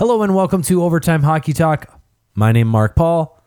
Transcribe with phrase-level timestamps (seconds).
[0.00, 2.00] Hello and welcome to Overtime Hockey Talk.
[2.34, 3.38] My name Mark Paul,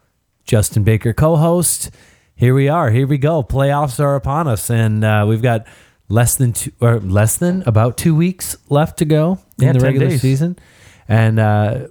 [0.44, 1.90] Justin Baker co-host.
[2.36, 2.92] Here we are.
[2.92, 3.42] Here we go.
[3.42, 5.66] Playoffs are upon us, and uh, we've got
[6.10, 9.80] less than two or less than about two weeks left to go in Yeah, the
[9.80, 10.22] regular days.
[10.22, 10.60] season.
[11.08, 11.88] And uh,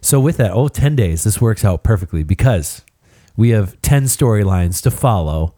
[0.00, 1.24] so with that, oh, 10 days.
[1.24, 2.82] This works out perfectly because
[3.36, 5.56] we have 10 storylines to follow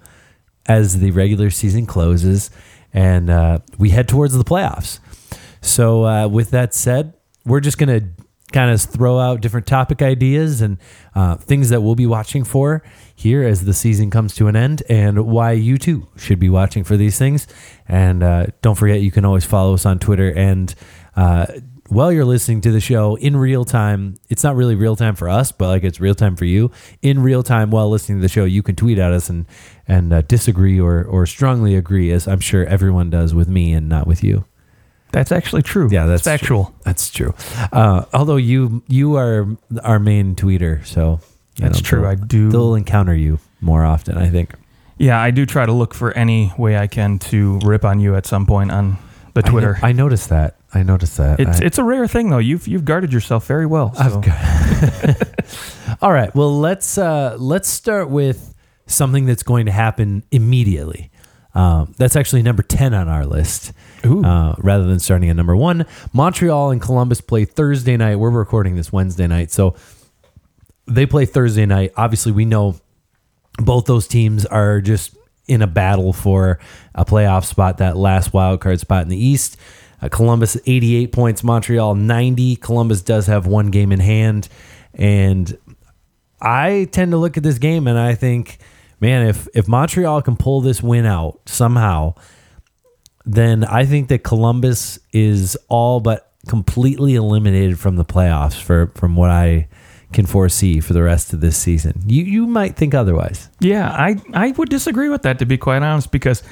[0.64, 2.48] as the regular season closes
[2.94, 5.00] and uh, we head towards the playoffs.
[5.60, 7.12] So, uh, with that said,
[7.44, 8.17] we're just going to
[8.52, 10.78] kind of throw out different topic ideas and
[11.14, 12.82] uh, things that we'll be watching for
[13.14, 16.84] here as the season comes to an end and why you too should be watching
[16.84, 17.46] for these things.
[17.86, 20.74] And uh, don't forget, you can always follow us on Twitter and
[21.16, 21.46] uh,
[21.88, 25.28] while you're listening to the show in real time, it's not really real time for
[25.28, 26.70] us, but like it's real time for you.
[27.00, 29.46] In real time, while listening to the show, you can tweet at us and
[29.86, 33.88] and uh, disagree or or strongly agree, as I'm sure everyone does with me and
[33.88, 34.44] not with you.
[35.12, 35.88] That's actually true.
[35.90, 36.74] Yeah, that's It's factual.
[36.84, 37.34] That's true.
[37.72, 39.46] Uh, although you you are
[39.82, 41.20] our main tweeter, so
[41.58, 42.06] That's true.
[42.06, 44.54] I do- They'll encounter you more often, I think.
[44.98, 48.16] Yeah, I do try to look for any way I can to rip on you
[48.16, 48.96] at some point on
[49.34, 49.76] the Twitter.
[49.76, 50.56] I, no- I noticed that.
[50.74, 51.40] I noticed that.
[51.40, 52.38] it's I- it's a rare thing though.
[52.38, 53.94] You've you've guarded yourself very well.
[53.94, 54.02] So.
[54.02, 55.28] I've got-
[56.02, 56.34] All right.
[56.34, 58.54] Well, let's uh, let's start with
[58.86, 61.10] something that's going to happen immediately.
[61.58, 63.72] Um, that's actually number ten on our list.
[64.24, 68.16] Uh, rather than starting at number one, Montreal and Columbus play Thursday night.
[68.16, 69.74] We're recording this Wednesday night, so
[70.86, 71.92] they play Thursday night.
[71.96, 72.76] Obviously, we know
[73.58, 75.16] both those teams are just
[75.48, 76.60] in a battle for
[76.94, 79.56] a playoff spot, that last wild card spot in the East.
[80.00, 82.54] Uh, Columbus 88 points, Montreal 90.
[82.56, 84.48] Columbus does have one game in hand.
[84.94, 85.58] And
[86.40, 88.58] I tend to look at this game and I think,
[89.00, 92.14] man, if, if Montreal can pull this win out somehow,
[93.24, 99.16] then I think that Columbus is all but completely eliminated from the playoffs for from
[99.16, 99.68] what I
[100.12, 102.02] can foresee for the rest of this season.
[102.06, 103.50] You you might think otherwise.
[103.60, 106.42] Yeah, I, I would disagree with that to be quite honest, because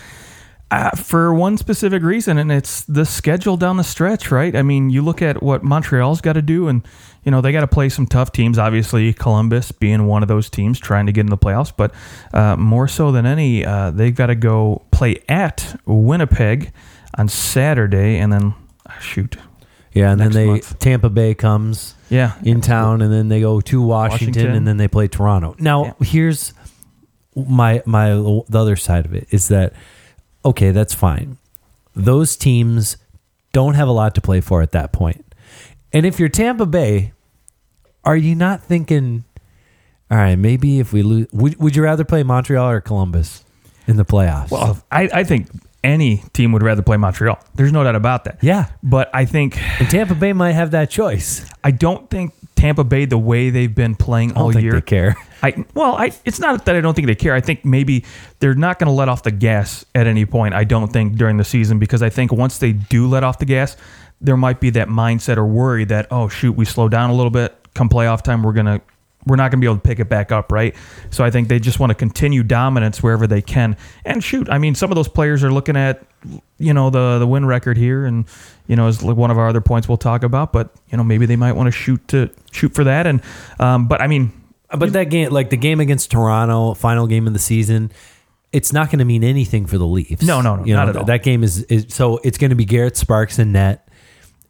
[0.70, 4.54] uh, for one specific reason, and it's the schedule down the stretch, right?
[4.54, 6.86] I mean, you look at what Montreal's got to do, and
[7.26, 8.56] you know they got to play some tough teams.
[8.58, 11.92] Obviously, Columbus being one of those teams trying to get in the playoffs, but
[12.32, 16.72] uh, more so than any, uh, they've got to go play at Winnipeg
[17.18, 18.54] on Saturday, and then
[18.88, 19.36] ah, shoot,
[19.92, 20.78] Yeah, and then they month.
[20.78, 24.56] Tampa Bay comes yeah, in town, and then they go to Washington, Washington.
[24.56, 25.56] and then they play Toronto.
[25.58, 25.92] Now, Yeah.
[26.06, 26.54] here's
[27.34, 29.72] my my the other side of it is that
[30.44, 31.38] okay, that's fine.
[31.96, 32.98] Those teams
[33.52, 35.24] don't have a lot to play for at that point.
[35.92, 37.12] And if you're Tampa Bay,
[38.06, 39.24] are you not thinking,
[40.10, 43.44] all right, maybe if we lose, would, would you rather play Montreal or Columbus
[43.86, 44.50] in the playoffs?
[44.50, 45.48] Well, I, I think
[45.84, 47.38] any team would rather play Montreal.
[47.54, 48.38] There's no doubt about that.
[48.42, 48.66] yeah.
[48.82, 51.44] But I think And Tampa Bay might have that choice.
[51.62, 54.72] I don't think Tampa Bay the way they've been playing I don't all think year.
[54.72, 55.16] they care.
[55.42, 57.34] I well, I it's not that I don't think they care.
[57.34, 58.04] I think maybe
[58.38, 60.54] they're not going to let off the gas at any point.
[60.54, 63.44] I don't think during the season because I think once they do let off the
[63.44, 63.76] gas,
[64.20, 67.30] there might be that mindset or worry that oh shoot, we slow down a little
[67.30, 67.54] bit.
[67.76, 68.80] Come playoff time, we're gonna
[69.26, 70.74] we're not going to be able to pick it back up, right?
[71.10, 73.76] So I think they just want to continue dominance wherever they can.
[74.04, 76.06] And shoot, I mean, some of those players are looking at,
[76.58, 78.24] you know, the the win record here, and
[78.66, 80.52] you know, is one of our other points we'll talk about.
[80.52, 83.06] But you know, maybe they might want to shoot to shoot for that.
[83.06, 83.20] And
[83.58, 84.32] um, but I mean,
[84.70, 87.92] But that game, like the game against Toronto, final game of the season,
[88.52, 90.22] it's not going to mean anything for the Leafs.
[90.22, 91.04] No, no, no, You know, at all.
[91.04, 93.88] That game is, is so it's going to be Garrett Sparks and net,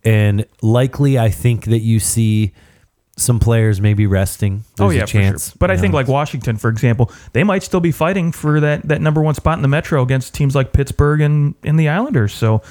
[0.05, 2.53] and likely I think that you see
[3.17, 4.65] some players maybe resting.
[4.77, 5.51] There's oh yeah, a chance.
[5.51, 5.57] Sure.
[5.59, 8.87] But I you think like Washington, for example, they might still be fighting for that
[8.89, 12.35] that number one spot in the Metro against teams like Pittsburgh and and the Islanders.
[12.35, 12.63] So,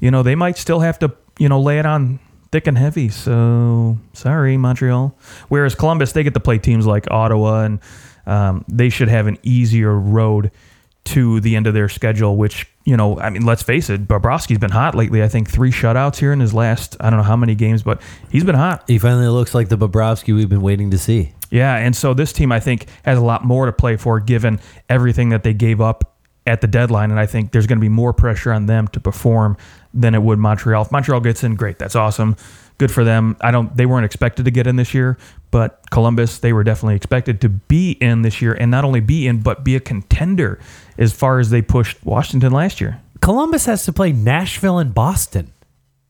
[0.00, 2.18] you know, they might still have to you know lay it on
[2.52, 3.10] thick and heavy.
[3.10, 5.16] So sorry, Montreal.
[5.48, 7.80] Whereas Columbus, they get to play teams like Ottawa, and
[8.26, 10.50] um, they should have an easier road
[11.04, 12.36] to the end of their schedule.
[12.36, 15.22] Which you know, I mean, let's face it, Bobrovsky's been hot lately.
[15.22, 18.00] I think three shutouts here in his last I don't know how many games, but
[18.30, 18.84] he's been hot.
[18.86, 21.32] he finally looks like the Bobrovsky we've been waiting to see.
[21.50, 24.60] Yeah, and so this team I think has a lot more to play for given
[24.88, 26.12] everything that they gave up
[26.46, 29.00] at the deadline and I think there's going to be more pressure on them to
[29.00, 29.56] perform
[29.94, 30.82] than it would Montreal.
[30.82, 31.78] If Montreal gets in, great.
[31.78, 32.36] That's awesome.
[32.78, 33.36] Good for them.
[33.40, 35.18] I don't they weren't expected to get in this year,
[35.50, 39.26] but Columbus they were definitely expected to be in this year and not only be
[39.28, 40.58] in but be a contender
[40.98, 43.00] as far as they pushed Washington last year.
[43.20, 45.52] Columbus has to play Nashville and Boston.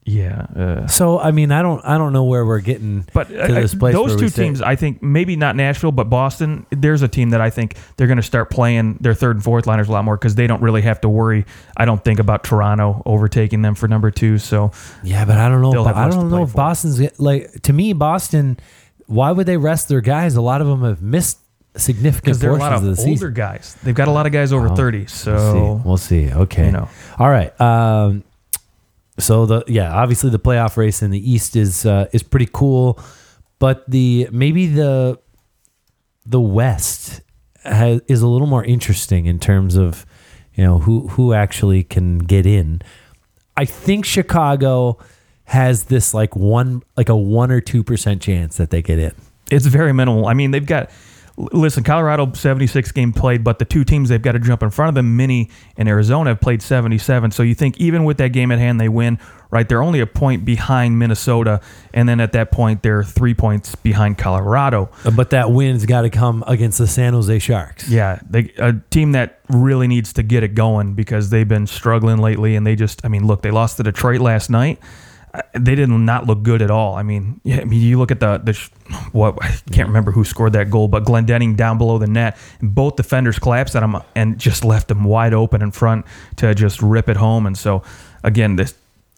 [0.05, 0.47] Yeah.
[0.57, 3.47] Uh, So I mean, I don't I don't know where we're getting but to uh,
[3.61, 6.67] this place those two teams, I think maybe not Nashville, but Boston.
[6.71, 9.67] There's a team that I think they're going to start playing their third and fourth
[9.67, 11.45] liners a lot more because they don't really have to worry.
[11.77, 14.39] I don't think about Toronto overtaking them for number two.
[14.39, 14.73] So
[15.05, 15.85] Yeah, but I don't know.
[15.85, 16.53] But I don't know if.
[16.53, 17.93] Boston's like to me.
[17.93, 18.59] Boston,
[19.07, 20.35] why would they rest their guys?
[20.35, 21.39] A lot of them have missed
[21.77, 23.35] significant because there are a lot of of the older season.
[23.35, 25.07] guys, they've got a lot of guys over Oh, thirty.
[25.07, 25.83] So We'll see.
[25.89, 25.97] We'll
[26.29, 26.33] see.
[26.33, 26.67] Okay.
[26.67, 26.89] you know.
[27.19, 27.59] All right.
[27.61, 28.25] Um,
[29.19, 32.99] so the yeah, obviously the playoff race in the East is uh, is pretty cool,
[33.59, 35.19] but the maybe the
[36.27, 37.21] the West
[37.65, 40.07] has, is a little more interesting in terms of
[40.55, 42.81] you know who who actually can get in.
[43.57, 44.99] I think Chicago
[45.45, 49.15] has this like one like a one or two percent chance that they get in.
[49.51, 50.27] It's very minimal.
[50.27, 50.91] I mean, they've got.
[51.37, 54.91] Listen, Colorado 76 game played, but the two teams they've got to jump in front
[54.91, 57.31] of them, Mini and Arizona, have played 77.
[57.31, 59.19] So you think even with that game at hand, they win,
[59.51, 59.67] right?
[59.67, 61.61] They're only a point behind Minnesota,
[61.95, 64.91] and then at that point, they're three points behind Colorado.
[65.05, 67.89] Uh, but that win's got to come against the San Jose Sharks.
[67.89, 72.19] Yeah, they, a team that really needs to get it going because they've been struggling
[72.19, 74.79] lately, and they just, I mean, look, they lost to Detroit last night.
[75.55, 76.95] They did not look good at all.
[76.95, 78.53] I mean, yeah, I mean, you look at the the
[79.13, 82.75] what I can't remember who scored that goal, but Glendening down below the net, and
[82.75, 86.05] both defenders collapsed at him and just left him wide open in front
[86.37, 87.47] to just rip it home.
[87.47, 87.83] And so,
[88.23, 88.75] again, this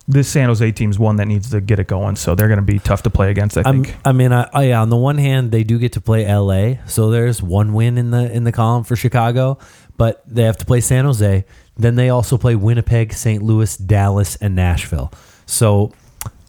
[0.07, 2.63] this San Jose team's one that needs to get it going, so they're going to
[2.63, 3.57] be tough to play against.
[3.57, 3.97] I I'm, think.
[4.05, 7.11] I mean, I, I, on the one hand, they do get to play L.A., so
[7.11, 9.59] there's one win in the in the column for Chicago,
[9.97, 11.45] but they have to play San Jose.
[11.77, 13.43] Then they also play Winnipeg, St.
[13.43, 15.11] Louis, Dallas, and Nashville.
[15.47, 15.93] So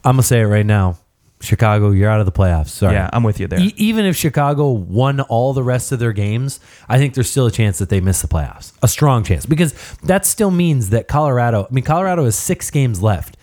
[0.06, 0.98] I'm gonna say it right now,
[1.42, 2.70] Chicago, you're out of the playoffs.
[2.70, 2.94] Sorry.
[2.94, 3.60] Yeah, I'm with you there.
[3.60, 7.46] E- even if Chicago won all the rest of their games, I think there's still
[7.48, 8.72] a chance that they miss the playoffs.
[8.82, 9.74] A strong chance because
[10.04, 11.66] that still means that Colorado.
[11.70, 13.36] I mean, Colorado has six games left,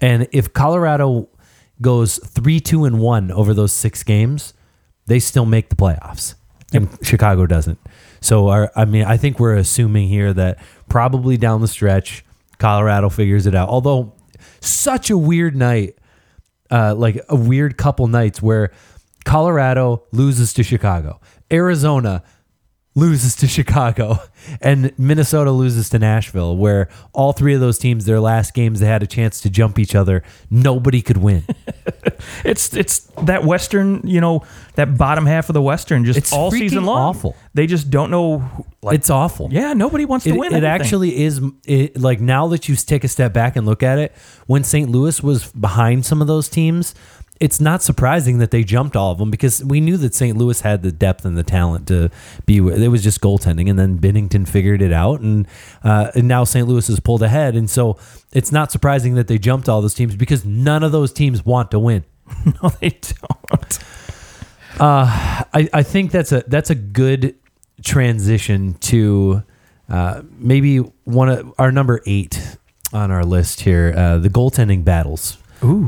[0.00, 1.28] and if Colorado
[1.80, 4.52] goes three, two, and one over those six games,
[5.06, 6.34] they still make the playoffs,
[6.72, 7.78] and Chicago doesn't.
[8.20, 10.58] So, our, I mean, I think we're assuming here that
[10.88, 12.24] probably down the stretch,
[12.58, 13.68] Colorado figures it out.
[13.68, 14.14] Although,
[14.66, 15.98] such a weird night
[16.70, 18.72] uh, like a weird couple nights where
[19.24, 21.20] Colorado loses to Chicago,
[21.52, 22.22] Arizona
[22.94, 24.18] loses to Chicago,
[24.60, 28.86] and Minnesota loses to Nashville, where all three of those teams, their last games, they
[28.86, 30.22] had a chance to jump each other.
[30.50, 31.44] Nobody could win.
[32.44, 34.44] It's it's that western, you know,
[34.76, 36.98] that bottom half of the western, just It's all season long.
[37.10, 37.36] awful.
[37.54, 38.48] They just don't know.
[38.82, 39.48] Like, it's awful.
[39.52, 40.52] yeah, nobody wants to win.
[40.52, 40.64] it anything.
[40.70, 44.12] actually is it, like now that you take a step back and look at it,
[44.46, 44.88] when St.
[44.88, 46.94] Louis was behind some of those teams,
[47.44, 50.34] it's not surprising that they jumped all of them because we knew that St.
[50.34, 52.08] Louis had the depth and the talent to
[52.46, 52.56] be.
[52.56, 55.46] It was just goaltending, and then Binnington figured it out, and,
[55.82, 56.66] uh, and now St.
[56.66, 57.98] Louis has pulled ahead, and so
[58.32, 61.70] it's not surprising that they jumped all those teams because none of those teams want
[61.72, 62.04] to win.
[62.62, 63.78] no, they don't.
[64.80, 67.36] I, I think that's a that's a good
[67.84, 69.42] transition to
[69.90, 72.56] uh, maybe one of our number eight
[72.94, 75.36] on our list here, uh, the goaltending battles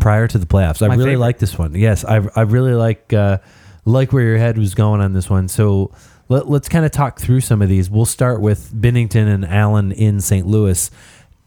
[0.00, 0.82] prior to the playoffs.
[0.82, 1.18] I My really favorite.
[1.18, 1.74] like this one.
[1.74, 3.38] Yes, I, I really like uh,
[3.84, 5.48] like where your head was going on this one.
[5.48, 5.92] So
[6.28, 7.88] let, let's kind of talk through some of these.
[7.90, 10.46] We'll start with Binnington and Allen in St.
[10.46, 10.90] Louis.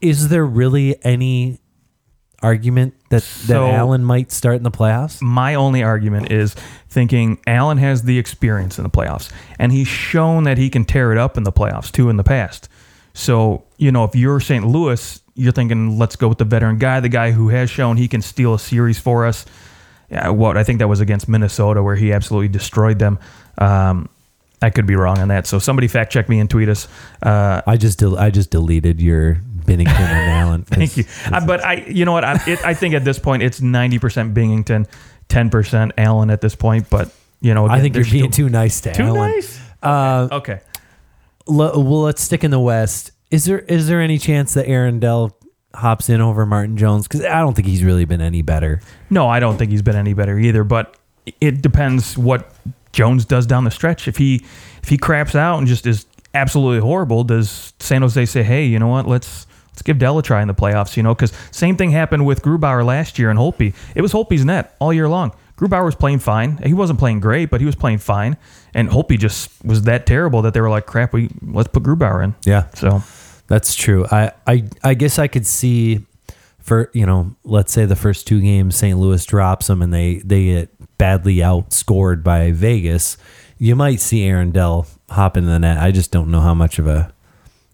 [0.01, 1.59] Is there really any
[2.41, 5.21] argument that, that Allen might start in the playoffs?
[5.21, 6.55] My only argument is
[6.87, 11.11] thinking Allen has the experience in the playoffs, and he's shown that he can tear
[11.11, 12.69] it up in the playoffs too in the past.
[13.13, 14.65] So you know, if you're St.
[14.65, 18.07] Louis, you're thinking, let's go with the veteran guy, the guy who has shown he
[18.07, 19.45] can steal a series for us.
[20.11, 23.19] Yeah, what I think that was against Minnesota, where he absolutely destroyed them.
[23.57, 24.09] Um,
[24.61, 25.47] I could be wrong on that.
[25.47, 26.87] So somebody fact check me and tweet us.
[27.23, 30.63] Uh, I just del- I just deleted your Binnington and Allen.
[30.63, 31.05] Thank you.
[31.31, 32.25] Uh, but I, you know what?
[32.25, 34.87] I, it, I think at this point it's ninety percent Binnington,
[35.29, 36.89] ten percent Allen at this point.
[36.89, 39.31] But you know, I think you're being too nice to too Allen.
[39.31, 39.59] nice.
[39.81, 40.59] Uh, Okay.
[41.47, 43.11] l- well, let's stick in the West.
[43.31, 45.37] Is there is there any chance that Aaron Dell
[45.75, 47.07] hops in over Martin Jones?
[47.07, 48.81] Because I don't think he's really been any better.
[49.09, 50.63] No, I don't think he's been any better either.
[50.63, 50.95] But
[51.39, 52.53] it depends what
[52.91, 54.07] Jones does down the stretch.
[54.07, 54.43] If he
[54.81, 58.79] if he craps out and just is absolutely horrible, does San Jose say, hey, you
[58.79, 59.07] know what?
[59.07, 60.97] Let's let's give Dell a try in the playoffs.
[60.97, 63.75] You know, because same thing happened with Grubauer last year and Holtby.
[63.95, 65.33] It was Holtby's net all year long.
[65.55, 66.57] Grubauer was playing fine.
[66.63, 68.37] He wasn't playing great, but he was playing fine.
[68.73, 72.23] And Holtby just was that terrible that they were like, crap, we let's put Grubauer
[72.23, 72.33] in.
[72.45, 73.03] Yeah, So
[73.49, 74.05] that's true.
[74.09, 76.05] I I I guess I could see
[76.59, 78.97] for you know, let's say the first two games St.
[78.97, 83.17] Louis drops them and they they get badly outscored by Vegas.
[83.57, 85.79] You might see Aaron Dell hop into the net.
[85.79, 87.13] I just don't know how much of a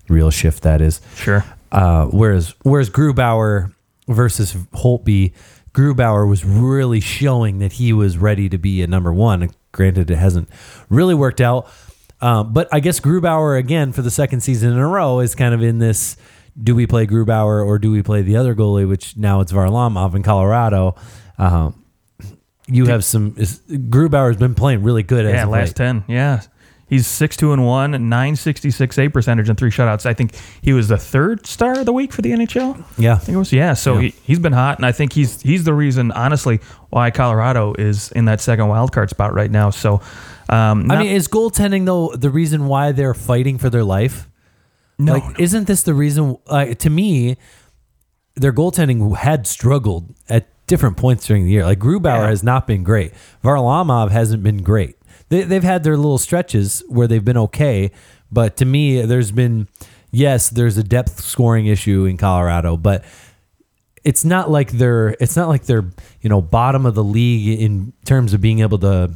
[0.10, 1.02] real shift that is.
[1.16, 1.46] sure.
[1.72, 3.74] Uh, whereas whereas Grubauer,
[4.08, 5.34] versus Holtby,
[5.74, 9.50] Grubauer was really showing that he was ready to be a number one.
[9.72, 10.50] Granted, it hasn't
[10.90, 11.68] really worked out.
[12.26, 15.54] Um, but I guess Grubauer, again, for the second season in a row, is kind
[15.54, 16.18] of in this
[16.62, 20.16] do we play Grubauer or do we play the other goalie, which now it's Varlamov
[20.16, 20.96] in Colorado.
[21.38, 21.86] Um,
[22.68, 23.36] you have some.
[23.38, 25.26] Is, Grubauer's been playing really good.
[25.26, 25.76] Yeah, as last late.
[25.76, 26.04] ten.
[26.08, 26.42] Yeah,
[26.88, 30.08] he's six two and one, nine sixty six a percentage and three shutouts.
[30.08, 32.84] I think he was the third star of the week for the NHL.
[32.98, 33.76] Yeah, I think it was yeah.
[33.76, 34.02] So Yeah.
[34.02, 38.12] He, he's been hot, and I think he's he's the reason, honestly, why Colorado is
[38.14, 39.70] in that second wild card spot right now.
[39.70, 40.02] So,
[40.50, 44.30] um, I not- mean, is goaltending though the reason why they're fighting for their life?
[44.98, 46.38] no, like, isn't this the reason?
[46.50, 47.36] Like, to me,
[48.36, 51.64] their goaltending had struggled at different points during the year.
[51.66, 52.28] Like Grubauer Yeah.
[52.30, 53.14] has not been great.
[53.44, 54.96] Varlamov hasn't been great.
[55.30, 57.92] They, they've had their little stretches where they've been okay,
[58.32, 59.68] but to me, there's been
[60.12, 63.04] yes, there's a depth scoring issue in Colorado, but
[64.04, 65.86] it's not like they're it's not like they're
[66.22, 69.12] you know bottom of the league in terms of being able to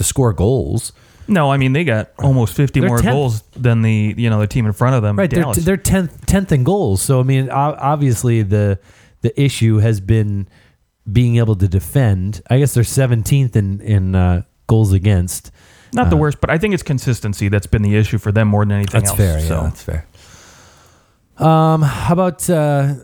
[0.00, 0.92] to score goals.
[1.28, 1.52] no.
[1.52, 3.12] I mean, they got almost fifty They're more 10th.
[3.12, 5.16] goals than the you know the team in front of them.
[5.16, 5.64] Right, they're, Dallas.
[5.64, 7.02] they're tenth tenth in goals.
[7.02, 8.78] So I mean, o- obviously the
[9.22, 10.48] the issue has been
[11.10, 12.40] being able to defend.
[12.50, 15.50] I guess they're seventeenth in in uh, goals against.
[15.92, 18.64] not the worst, but I think it's consistency that's been the issue for them more
[18.64, 19.18] than anything That's else.
[19.18, 19.40] fair.
[19.40, 20.06] So Yeah, that's fair.
[21.38, 22.94] Um, how about uh,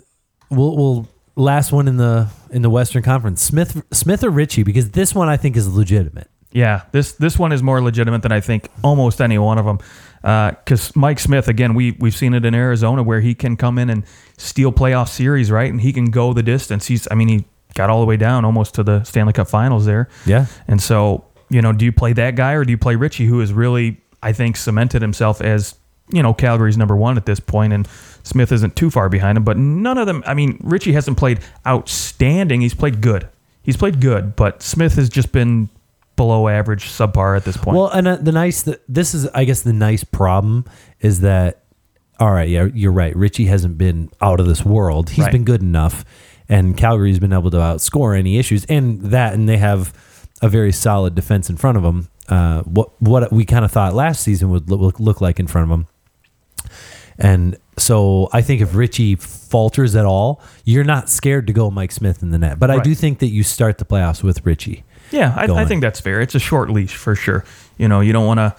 [0.50, 4.91] we'll we'll last one in the in the Western Conference, Smith Smith or Rittich, because
[4.91, 6.31] this one I think is legitimate.
[6.57, 9.77] Yeah, this this one is more legitimate than I think almost any one of them.
[10.23, 13.79] Because uh, Mike Smith, again, we we've seen it in Arizona where he can come
[13.79, 14.05] in and
[14.39, 15.71] steal playoff series, right?
[15.71, 16.87] And he can go the distance.
[16.87, 17.45] He's, I mean, he
[17.75, 20.09] got all the way down almost to the Stanley Cup Finals there.
[20.25, 23.29] Yeah, And so, you know, do you play that guy or do you play Rittich,
[23.29, 25.75] who has really, I think, cemented himself as
[26.09, 27.87] you know Calgary's number one at this point, and
[28.23, 29.45] Smith isn't too far behind him.
[29.45, 30.25] But none of them.
[30.27, 32.63] I mean, Rittich hasn't played outstanding.
[32.63, 33.29] He's played good.
[33.63, 35.69] He's played good, but Smith has just been
[36.17, 37.77] below average, subpar at this point.
[37.77, 40.65] Well, and uh, the nice, th- this is, I guess, the nice problem
[41.01, 41.63] is that,
[42.19, 43.15] all right, yeah, you're right.
[43.15, 45.11] Rittich hasn't been out of this world.
[45.11, 45.33] He's Right.
[45.33, 46.05] been good enough,
[46.49, 49.93] and Calgary's been able to outscore any issues, and that, and they have
[50.43, 52.09] a very solid defense in front of them.
[52.29, 55.65] Uh, what what we kind of thought last season would look, look like in front
[55.65, 55.87] of them,
[57.19, 61.93] and so I think if Rittich falters at all, you're not scared to go Mike
[61.93, 62.59] Smith in the net.
[62.59, 62.85] But I Right.
[62.85, 64.83] do think that you start the playoffs with Rittich.
[65.11, 66.21] Yeah, I, I think that's fair.
[66.21, 67.45] It's a short leash for sure.
[67.79, 68.55] You know, you don't want to,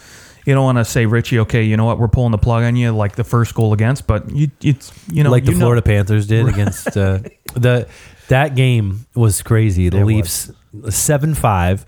[0.45, 2.75] you don't want to say Rittich, okay, you know what, we're pulling the plug on
[2.75, 5.65] you like the first goal against, but you, it's you know, like the you know-
[5.65, 7.19] Florida Panthers did against uh,
[7.55, 7.87] the
[8.29, 9.89] that game was crazy.
[9.89, 10.51] The It Leafs
[10.89, 11.85] seven five,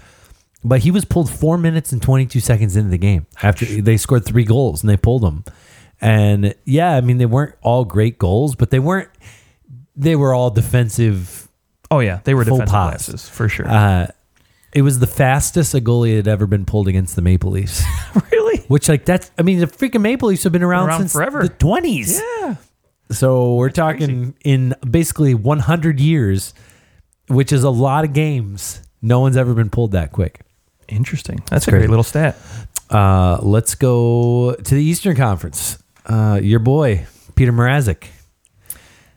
[0.63, 3.97] but he was pulled four minutes and twenty two seconds into the game after they
[3.97, 5.43] scored three goals and they pulled him.
[6.01, 9.09] And yeah, I mean they weren't all great goals, but they weren't.
[9.97, 11.49] They were all defensive.
[11.91, 13.09] Oh yeah, they were defensive pass.
[13.09, 13.67] lapses for sure.
[13.67, 14.07] Uh,
[14.73, 17.83] it was the fastest a goalie had ever been pulled against the Maple Leafs.
[18.31, 18.59] really?
[18.67, 21.41] Which like that's I mean the freaking Maple Leafs have been around, Around since forever.
[21.43, 22.19] the twenties.
[22.19, 22.55] Yeah.
[23.11, 26.53] So we're talking in basically 100 years,
[27.27, 28.83] which is a lot of games.
[29.01, 30.41] No one's ever been pulled that quick.
[30.87, 31.39] Interesting.
[31.49, 32.37] That's a great little stat.
[32.89, 35.81] Uh, let's go to the Eastern Conference.
[36.05, 38.03] Uh, your boy Peter Mrazek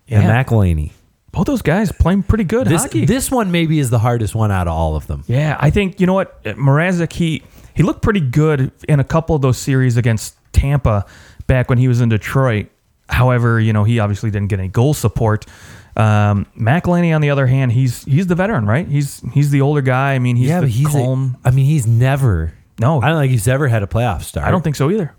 [0.09, 0.43] and Yeah.
[0.45, 0.93] McElhinney.
[1.33, 3.07] Both those guys playing pretty good This hockey.
[3.07, 5.25] this one maybe is the hardest one out of all of them.
[5.27, 7.43] yeah, I think you know what Mrazek he
[7.75, 11.07] he looked pretty good in a couple of those series against Tampa
[11.47, 12.67] back when he was in Detroit.
[13.09, 15.47] However, you know he obviously didn't get any goal support.
[15.95, 18.87] Um, McElhinney, on the other hand, he's he's the veteran, right?
[18.87, 20.15] He's he's the older guy.
[20.15, 21.37] I mean, he's yeah, the he's calm.
[21.45, 22.53] I mean, he's never.
[22.79, 24.47] no, I don't think he's ever had a playoff start.
[24.47, 25.15] I don't think so either.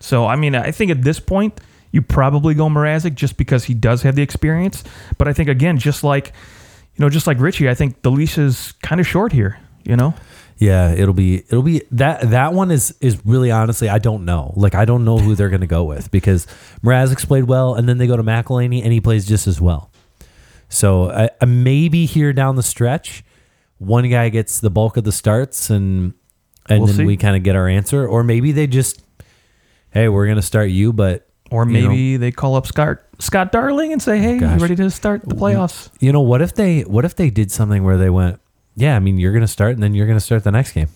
[0.00, 1.60] So I mean, I think at this point
[1.94, 4.82] you probably go Mrazek just because he does have the experience.
[5.16, 6.32] But I think again, just like
[6.96, 9.58] you know, just like Rittich, I think the leash is kind of short here.
[9.84, 10.14] You know,
[10.58, 14.52] Yeah, it'll be it'll be that that one is is really honestly I don't know.
[14.56, 16.46] Like I don't know who they're going to go with because
[16.82, 19.90] Mrazek's played well, and then they go to McElhinney and he plays just as well.
[20.68, 23.22] So I, I maybe here down the stretch,
[23.78, 26.14] one guy gets the bulk of the starts, and
[26.68, 27.04] and We'll then see.
[27.04, 29.02] we kind of get our answer, or maybe they just,
[29.90, 33.52] hey, we're going to start you, but or you maybe they call up Scott Scott
[33.52, 34.56] Darling and say, "Hey, Gosh.
[34.56, 37.50] you ready to start the playoffs?" you know what if they what if they did
[37.52, 38.40] something where they went,
[38.76, 40.72] yeah, I mean you're going to start, and then you're going to start the next
[40.72, 40.88] game.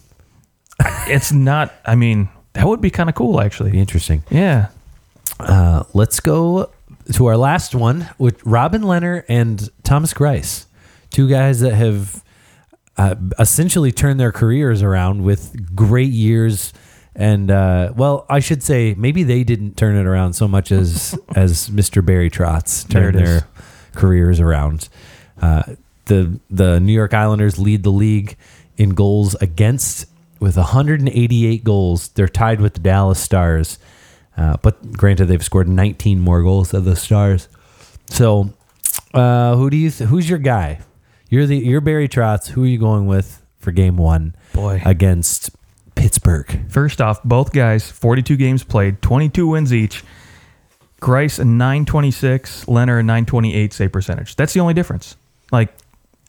[1.06, 1.72] it's not.
[1.84, 3.78] I mean, that would be kind of cool, Be actually.
[3.78, 4.22] interesting.
[4.30, 4.68] Yeah.
[5.40, 6.70] Uh, let's go
[7.12, 10.66] to our last one with Robin Lehner and Thomas Greiss,
[11.10, 12.22] two guys that have
[12.96, 16.72] uh, essentially turned their careers around with great years.
[17.20, 21.18] And uh, well, I should say maybe they didn't turn it around so much as
[21.34, 22.04] as Mr.
[22.04, 23.28] Barry Trotz There turned is.
[23.28, 23.48] their
[23.94, 24.88] careers around.
[25.42, 25.64] Uh,
[26.06, 28.36] the the New York Islanders lead the league
[28.76, 30.06] in goals against
[30.38, 32.08] with 188 goals.
[32.10, 33.78] They're tied with the Dallas Stars,
[34.36, 37.48] uh, but granted, they've scored 19 more goals than the Stars.
[38.06, 38.50] So,
[39.12, 39.90] uh, who do you?
[39.90, 40.78] Th- who's your guy?
[41.28, 42.46] You're the you're Barry Trotz.
[42.50, 44.36] Who are you going with for Game One?
[44.54, 44.80] Boy.
[44.84, 45.50] against
[45.98, 46.70] Pittsburgh.
[46.70, 50.04] First off, both guys, 42 games played, 22 wins each.
[51.00, 54.36] Greiss a 926, Lehner a 928 save percentage.
[54.36, 55.16] That's the only difference.
[55.52, 55.72] Like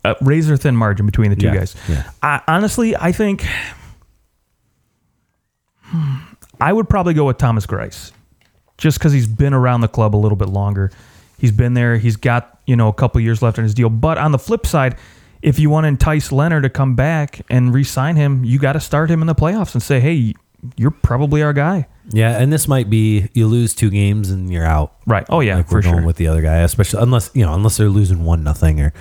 [0.04, 1.76] a razor thin margin between the two Yeah, guys.
[1.88, 2.10] yeah.
[2.22, 3.46] I, honestly, I think
[5.84, 6.16] hmm,
[6.62, 8.12] I would probably go with Thomas Greiss,
[8.78, 10.92] just because he's been around the club a little bit longer.
[11.38, 11.98] He's been there.
[11.98, 13.90] He's got you know a couple years left in his deal.
[13.90, 14.98] But on the flip side,
[15.42, 18.80] if you want to entice Lehner to come back and re-sign him, you got to
[18.80, 20.34] start him in the playoffs and say, hey,
[20.76, 21.88] you're probably our guy.
[22.12, 24.96] Yeah, and this might be you lose two games and you're out.
[25.06, 25.26] Right.
[25.30, 26.06] Oh yeah, like for we're going sure.
[26.06, 28.92] with the other guy, especially unless you know unless they're losing one nothing or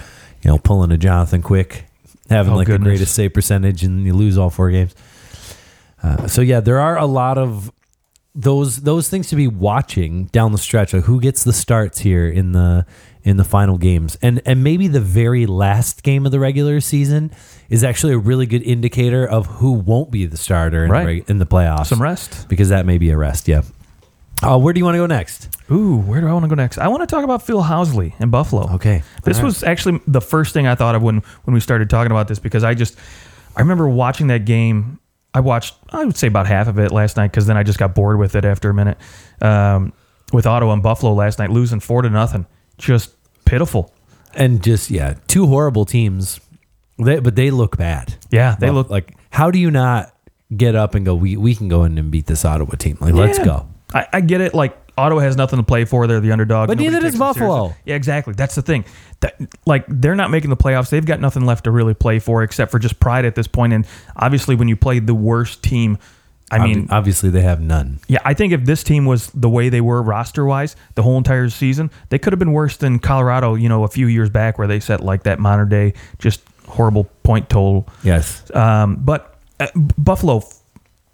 [0.43, 1.87] you know pulling a Jonathan Quick,
[2.29, 2.85] having Oh, like goodness.
[2.85, 4.95] the greatest save percentage and you lose all four games.
[6.03, 7.73] Uh, so yeah, there are a lot of
[8.39, 10.93] those those things to be watching down the stretch.
[10.95, 12.87] Like who gets the starts here in the
[13.25, 17.33] in the final games, and and maybe the very last game of the regular season
[17.69, 21.27] is actually a really good indicator of who won't be the starter in, Right.
[21.27, 21.87] the, in the playoffs.
[21.87, 22.49] Some rest.
[22.49, 23.49] because that may be a rest.
[23.49, 23.63] Yeah.
[24.41, 25.49] Uh, where do you want to go next?
[25.69, 26.79] Ooh, where do I want to go next?
[26.79, 28.73] I want to talk about Phil Housley in Buffalo.
[28.75, 29.03] Okay.
[29.25, 29.45] This right.
[29.45, 32.39] was actually the first thing I thought of when when we started talking about this
[32.39, 32.97] because I just
[33.57, 35.01] I remember watching that game.
[35.35, 37.79] I watched I would say about half of it last night because then I just
[37.79, 38.99] got bored with it after a minute.
[39.41, 39.93] Um,
[40.33, 43.95] with Ottawa and Buffalo last night losing four to nothing, just pitiful.
[44.35, 46.41] and just yeah, two horrible teams.
[46.99, 48.17] They, but they look bad.
[48.31, 50.15] Yeah, they Well, look like how do you not
[50.57, 51.15] get up and go?
[51.15, 52.99] We we can go in and beat this Ottawa team.
[53.01, 53.69] Like let's go.
[53.95, 54.55] I, I get it.
[54.55, 56.69] Like Ottawa has nothing to play for; they're the underdog.
[56.69, 57.57] But Nobody neither takes does them seriously.
[57.59, 57.77] Buffalo.
[57.85, 58.35] Yeah, exactly.
[58.35, 58.85] That's the thing.
[59.21, 59.37] That
[59.67, 60.91] like they're not making the playoffs.
[60.91, 63.73] They've got nothing left to really play for except for just pride at this point.
[63.73, 63.87] And
[64.17, 65.99] obviously, when you play the worst team,
[66.51, 68.01] I mean, Obvi- obviously they have none.
[68.09, 71.19] yeah, I think if this team was the way they were roster wise the whole
[71.19, 73.55] entire season, they could have been worse than Colorado.
[73.55, 77.05] You know, a few years back where they set like that modern day just horrible
[77.23, 77.89] point total.
[78.03, 78.43] Yes.
[78.55, 80.43] Um, but uh, Buffalo,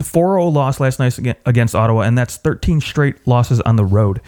[0.04, 4.20] 4 0 loss last night against Ottawa, and that's 13 straight losses on the road.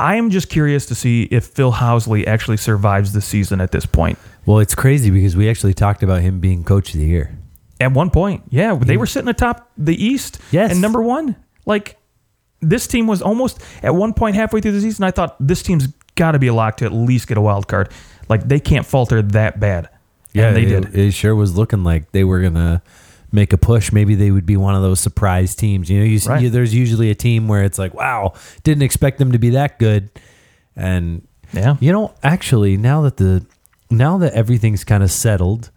[0.00, 3.86] I am just curious to see if Phil Housley actually survives the season at this
[3.86, 4.18] point.
[4.46, 7.38] Well, it's crazy because we actually talked about him being coach of the year.
[7.78, 10.72] At one point, yeah, they were sitting atop the East Yes.
[10.72, 11.36] and number one.
[11.66, 11.96] Like,
[12.60, 15.04] this team was almost at one point halfway through the season.
[15.04, 17.68] I thought this team's got to be a lock to at least get a wild
[17.68, 17.88] card.
[18.28, 19.88] Like, they can't falter that bad.
[20.34, 20.96] and they it, did.
[20.96, 22.82] It sure was looking like they were gonna
[23.32, 23.90] make a push.
[23.92, 25.88] Maybe they would be one of those surprise teams.
[25.90, 26.42] You know, you, Right.
[26.42, 29.78] you there's usually a team where it's like, wow, didn't expect them to be that
[29.78, 30.10] good,
[30.76, 31.76] and Yeah.
[31.80, 33.44] you know, actually, now that the
[33.90, 35.70] now that everything's kind of settled,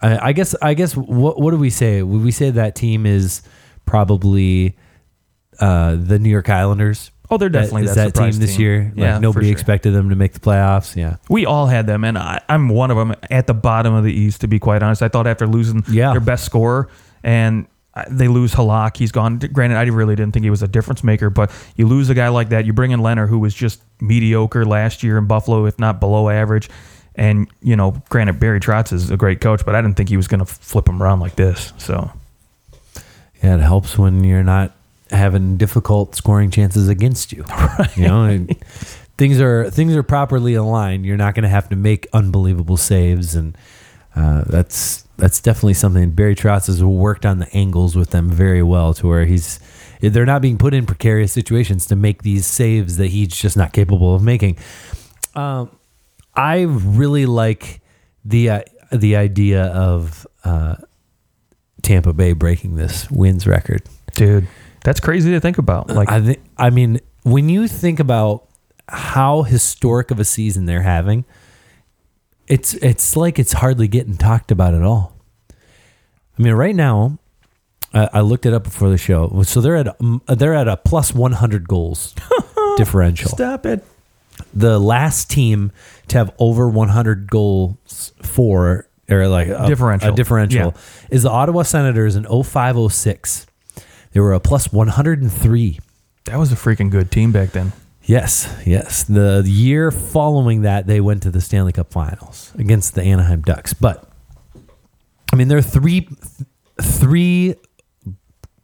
[0.00, 2.02] I, I guess I guess what what do we say?
[2.02, 3.42] Would we say that team is
[3.86, 4.76] probably
[5.60, 7.11] uh, the New York Islanders?
[7.32, 8.60] Oh, they're definitely is that that, surprise team this team.
[8.60, 8.84] year.
[8.94, 9.52] Like Yeah, for nobody sure.
[9.52, 10.94] expected them to make the playoffs.
[10.94, 14.04] Yeah, We all had them, and I, I'm one of them at the bottom of
[14.04, 14.42] the East.
[14.42, 16.10] To be quite honest, I thought after losing Yeah.
[16.12, 16.88] their best scorer
[17.24, 17.66] and
[18.10, 19.38] they lose Halak, he's gone.
[19.38, 22.28] Granted, I really didn't think he was a difference maker, but you lose a guy
[22.28, 22.64] like that.
[22.66, 26.28] You bring in Lehner, who was just mediocre last year in Buffalo, if not below
[26.28, 26.68] average.
[27.14, 30.16] And you know, granted, Barry Trotz is a great coach, but I didn't think he
[30.16, 31.72] was going to flip him around like this.
[31.78, 32.10] So
[33.42, 33.56] yeah.
[33.56, 34.72] It helps when you're not
[35.12, 37.44] having difficult scoring chances against you.
[37.96, 38.56] You know, and
[39.16, 41.04] things are things are properly aligned.
[41.04, 43.56] You're not going to have to make unbelievable saves, and
[44.16, 46.10] uh, that's that's definitely something.
[46.10, 49.60] Barry Trotz has worked on the angles with them very well, to where he's
[50.00, 53.72] they're not being put in precarious situations to make these saves that he's just not
[53.72, 54.58] capable of making.
[55.34, 55.70] Um,
[56.34, 57.80] I really like
[58.24, 60.76] the uh, the idea of uh,
[61.82, 63.82] Tampa Bay breaking this wins record.
[64.14, 64.48] dude,
[64.84, 65.88] that's crazy to think about.
[65.88, 68.48] Like, I think I mean when you think about
[68.88, 71.24] how historic of a season they're having,
[72.48, 75.14] it's it's like it's hardly getting talked about at all.
[76.38, 77.18] I mean, right now,
[77.94, 79.42] I, I looked it up before the show.
[79.44, 82.14] So they're at um, they're at a plus one hundred goals
[82.76, 83.30] differential.
[83.30, 83.84] stop it.
[84.54, 85.72] The last team
[86.08, 90.08] to have over one hundred goals for or like a Differential.
[90.12, 90.80] a differential Yeah.
[91.10, 93.46] is the Ottawa Senators in 0506.
[94.12, 95.78] They were a plus one hundred and three.
[96.24, 97.72] That was a freaking good team back then.
[98.04, 99.04] Yes, yes.
[99.04, 103.74] The year following that, they went to the Stanley Cup Finals against the Anaheim Ducks.
[103.74, 104.08] But
[105.32, 106.08] I mean, they're three,
[106.80, 107.54] three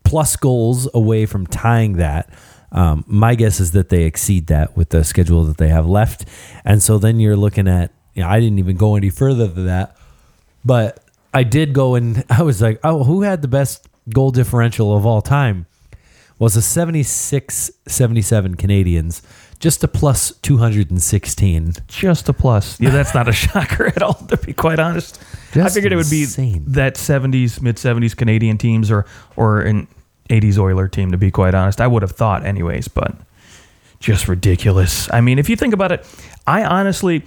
[0.05, 2.31] plus goals away from tying that.
[2.71, 6.27] Um, my guess is that they exceed that with the schedule that they have left,
[6.65, 7.93] and so then you're looking at.
[8.15, 9.97] You know, I didn't even go any further than that,
[10.65, 10.99] but
[11.33, 15.07] I did go and I was like, oh, who had the best goal differential of
[15.07, 15.67] all time?
[16.39, 19.23] Was the 76 77 Canadiens,
[19.59, 21.73] just a plus 216.
[21.89, 22.81] Just a plus.
[22.81, 25.21] Yeah, that's not a shocker at all, to be quite honest.
[25.51, 29.89] I Just figured it would be that 70s, mid 70s Canadian teams or, or an
[30.31, 31.81] 80s Oiler team, to be quite honest.
[31.81, 33.17] I would have thought, anyways, but
[33.99, 35.13] just ridiculous.
[35.13, 36.07] I mean, if you think about it,
[36.47, 37.25] I honestly,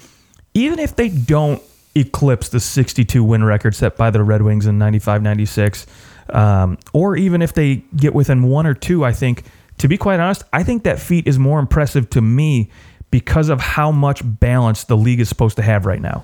[0.54, 1.62] even if they don't
[1.96, 5.86] eclipse the 62 win record set by the Red Wings in 95 96,
[6.34, 9.44] um, or even if they get within one or two, I think,
[9.78, 12.70] to be quite honest, I think that feat is more impressive to me
[13.10, 16.24] because of how much balance the league is supposed to have right now.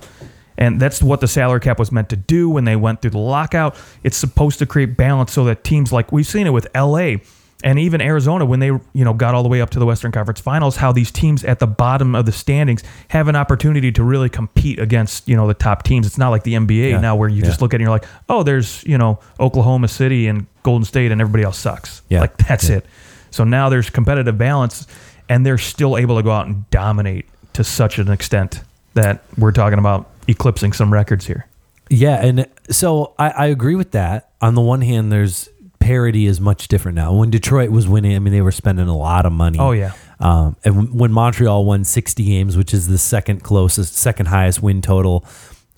[0.58, 3.20] And that's what the salary cap was meant to do when they went through the
[3.20, 3.76] lockout.
[4.04, 7.17] It's supposed to create balance so that teams like we've seen it with LA
[7.63, 10.12] and even Arizona when they, you know, got all the way up to the Western
[10.12, 14.04] Conference Finals, how these teams at the bottom of the standings have an opportunity to
[14.04, 16.06] really compete against, you know, the top teams.
[16.06, 17.00] It's not like the NBA Yeah.
[17.02, 19.88] now where you just look at it and you're like, "Oh, there's, you know, Oklahoma
[19.88, 22.22] City and Golden State and everybody else sucks." Yeah.
[22.22, 22.78] Like that's Yeah.
[22.78, 22.86] it.
[23.32, 24.86] So now there's competitive balance
[25.28, 28.62] and they're still able to go out and dominate to such an extent
[28.93, 31.48] that we're talking about eclipsing some records here.
[31.89, 34.30] Yeah, and so I, I agree with that.
[34.41, 37.13] On the one hand, there's parity is much different now.
[37.13, 39.59] When Detroit was winning, I mean, they were spending a lot of money.
[39.59, 39.93] Oh, yeah.
[40.19, 44.81] Um, and when Montreal won 60 games, which is the second closest, second highest win
[44.81, 45.25] total,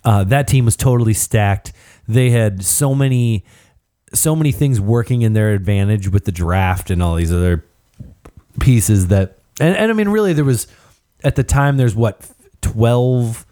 [0.05, 1.73] uh, that team was totally stacked.
[2.07, 3.45] They had so many,
[4.13, 7.65] so many things working in their advantage with the draft and all these other
[8.59, 10.67] pieces that, and, and I mean, really, there was
[11.23, 12.29] at the time, there's what
[12.61, 13.45] 12,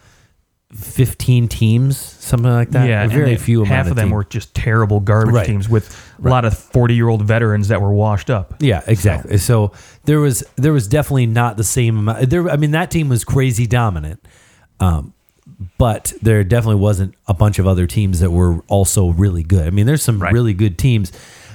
[0.77, 2.87] 15 teams, something like that.
[2.87, 3.63] yeah, a very they- few.
[3.63, 4.15] Half of them team.
[4.15, 5.45] were just terrible garbage Right.
[5.47, 5.89] teams with
[6.23, 8.55] a lot of forty-year-old veterans that were washed up.
[8.59, 9.37] Yeah, exactly.
[9.37, 9.71] So,
[10.05, 12.29] there was there was definitely not the same amount.
[12.29, 14.19] There, I mean, that team was crazy dominant,
[14.79, 15.13] um,
[15.77, 19.65] but there definitely wasn't a bunch of other teams that were also really good.
[19.67, 20.31] I mean, there's some Right.
[20.33, 21.11] really good teams,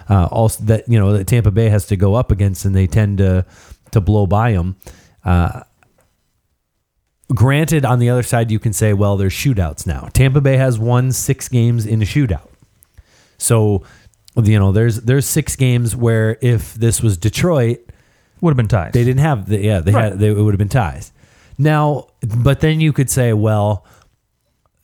[0.08, 2.86] uh, also that you know that Tampa Bay has to go up against, and they
[2.88, 3.44] tend to
[3.92, 4.74] to blow by them.
[5.24, 5.60] Uh,
[7.34, 10.08] granted, on the other side, you can say, well, there's shootouts now.
[10.12, 12.48] Tampa Bay has won six games in a shootout.
[13.38, 13.82] So,
[14.36, 17.80] you know, there's there's six games where if this was Detroit,
[18.40, 18.92] Would have been ties.
[18.92, 20.04] they didn't have the yeah they Right.
[20.10, 21.12] had they, it would have been ties.
[21.58, 23.84] Now, but then you could say, well,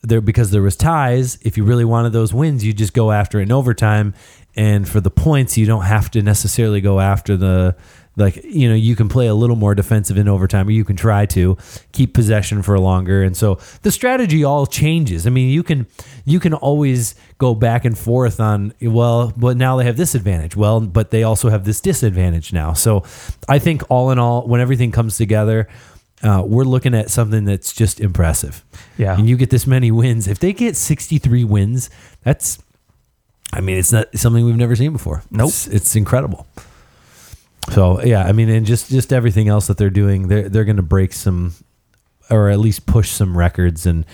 [0.01, 1.37] there because there was ties.
[1.41, 4.13] If you really wanted those wins, you just go after it in overtime,
[4.55, 7.75] and for the points, you don't have to necessarily go after the
[8.19, 10.95] like you know you can play a little more defensive in overtime, or you can
[10.95, 11.57] try to
[11.91, 15.25] keep possession for longer, and so the strategy all changes.
[15.25, 15.87] I mean, you can
[16.25, 20.55] you can always go back and forth on well, but now they have this advantage.
[20.55, 22.73] Well, but they also have this disadvantage now.
[22.73, 23.03] So
[23.47, 25.67] I think all in all, when everything comes together.
[26.21, 28.65] Uh, we're looking at something that's just impressive.
[28.97, 29.17] Yeah.
[29.17, 30.27] And you get this many wins.
[30.27, 31.89] If they get 63 wins,
[32.23, 32.59] that's,
[33.53, 35.23] I mean, it's not something we've never seen before.
[35.31, 35.47] Nope.
[35.47, 36.45] It's, it's incredible.
[37.71, 40.77] So yeah, I mean, and just just everything else that they're doing, they're they're going
[40.77, 41.53] to break some,
[42.29, 44.05] or at least push some records, and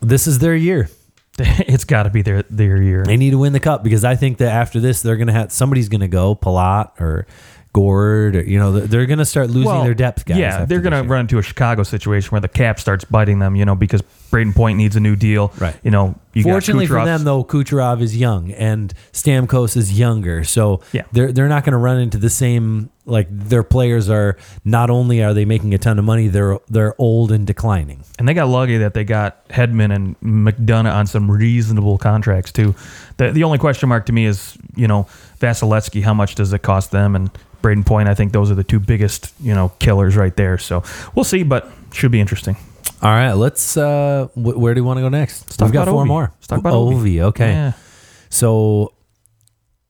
[0.00, 0.88] this is their year.
[1.38, 3.04] it's got to be their their year.
[3.04, 5.32] They need to win the cup because I think that after this, they're going to
[5.32, 7.26] have somebody's going to go Palat or
[7.72, 10.38] Gourde, or you know, they're, they're going to start losing their depth guys.
[10.38, 13.56] Yeah, they're going to run into a Chicago situation where the cap starts biting them,
[13.56, 14.00] you know, because
[14.30, 15.52] Brayden Point needs a new deal.
[15.58, 15.76] Right.
[15.82, 20.80] You know, you Fortunately for them, though, Kucherov is young and Stamkos is younger, so
[20.92, 21.02] Yeah.
[21.12, 24.36] they're they're not going to run into the same like their players are.
[24.64, 28.02] Not only are they making a ton of money, they're they're old and declining.
[28.18, 32.74] And they got lucky that they got Hedman and McDonagh on some reasonable contracts too.
[33.18, 35.06] The the only question mark to me is, you know,
[35.40, 37.14] Vasilevskiy, how much does it cost them?
[37.14, 37.30] And
[37.62, 40.58] Brayden Point, I think those are the two biggest, you know, killers right there.
[40.58, 40.82] So
[41.14, 42.56] we'll see, but should be interesting.
[43.04, 43.76] All right, let's.
[43.76, 45.42] Uh, wh- where do you want to go next?
[45.44, 46.08] Let's talk We've got about four Ovi.
[46.08, 46.32] more.
[46.34, 46.94] Let's talk about Ovi.
[47.16, 47.20] Ovi.
[47.20, 47.72] Okay, Yeah.
[48.30, 48.94] so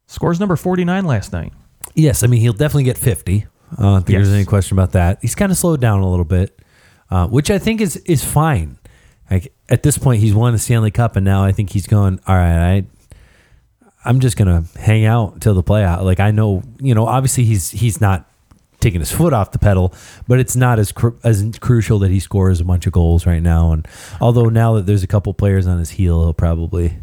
[0.09, 1.53] Scores number 49 last night.
[1.94, 3.46] yes, I mean he'll definitely get fifty.
[3.72, 4.35] Uh, I don't think there's Yes.
[4.35, 5.18] any question about that.
[5.22, 6.59] He's kind of slowed down a little bit,
[7.11, 8.79] uh, which I think is is fine.
[9.31, 12.20] Like at this point, he's won a Stanley Cup, and now I think he's going.
[12.27, 12.85] All right, I
[14.05, 16.03] I'm just gonna hang out till the playoff.
[16.03, 18.29] Like I know, you know, obviously he's he's not
[18.85, 19.92] taking his foot off the pedal,
[20.29, 23.42] but it's not as cru- as crucial that he scores a bunch of goals right
[23.42, 23.73] now.
[23.73, 23.88] And
[24.20, 26.99] although now that there's a couple players on his heel, he'll probably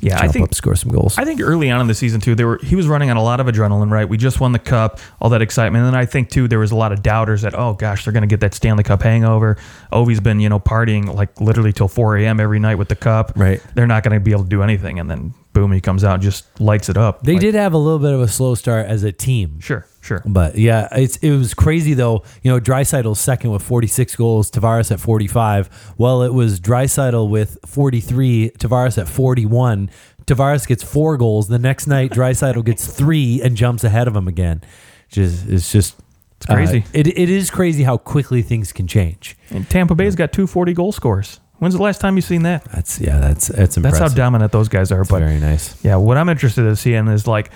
[0.00, 1.16] Yeah, I think up, score some goals.
[1.16, 3.22] I think early on in the season too, they were he was running on a
[3.22, 3.90] lot of adrenaline.
[3.90, 6.58] Right, we just won the cup, all that excitement, and then I think too there
[6.58, 9.02] was a lot of doubters that oh gosh they're going to get that Stanley Cup
[9.02, 9.56] hangover.
[9.92, 12.40] Ovi's been you know partying like literally till 4 a.m.
[12.40, 13.32] every night with the cup.
[13.36, 13.62] Right.
[13.74, 16.14] they're not going to be able to do anything, and then boom, he comes out
[16.14, 17.22] and just lights it up.
[17.22, 19.58] They Like, did have a little bit of a slow start as a team.
[19.60, 20.22] Sure, sure.
[20.26, 22.22] But yeah, it's it was crazy though.
[22.42, 25.94] You know, Draisaitl's second with 46 goals, Tavares at 45.
[25.96, 29.88] Well, it was Draisaitl with 43, Tavares at 41.
[30.26, 31.48] Tavares gets four goals.
[31.48, 34.62] The next night, Draisaitl gets three and jumps ahead of him again.
[35.08, 35.96] Just it's just
[36.38, 36.80] it's crazy.
[36.80, 39.36] Uh, it, it is crazy how quickly things can change.
[39.50, 41.40] And Tampa Bay's got two 40 goal scores.
[41.58, 42.64] When's the last time you've seen that?
[42.64, 44.00] That's yeah, that's that's impressive.
[44.00, 45.02] That's how dominant those guys are.
[45.02, 45.82] It's But very nice.
[45.84, 47.50] yeah, what I'm interested in seeing is like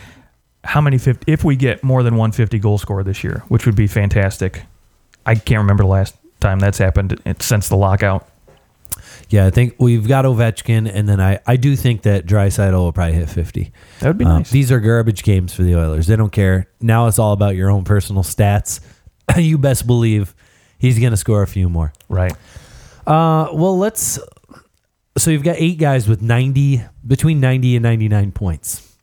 [0.65, 3.77] how many 50, if we get more than 150 goal score this year, which would
[3.77, 4.63] be fantastic.
[5.27, 8.29] I can't remember the last time that's happened since the lockout.
[9.31, 12.93] Yeah, I think we've got Ovechkin, and then I, I do think that Draisaitl will
[12.93, 13.73] probably hit 50.
[14.01, 14.51] That would be Um, nice.
[14.51, 16.07] These are garbage games for the Oilers.
[16.07, 16.67] They don't care.
[16.81, 18.81] Now it's all about your own personal stats.
[19.37, 20.35] you best believe
[20.79, 21.93] he's going to score a few more.
[22.09, 22.33] right.
[23.09, 24.19] Uh, well, let's.
[25.17, 28.97] So you've got eight guys with 90, between 90 and 99 points.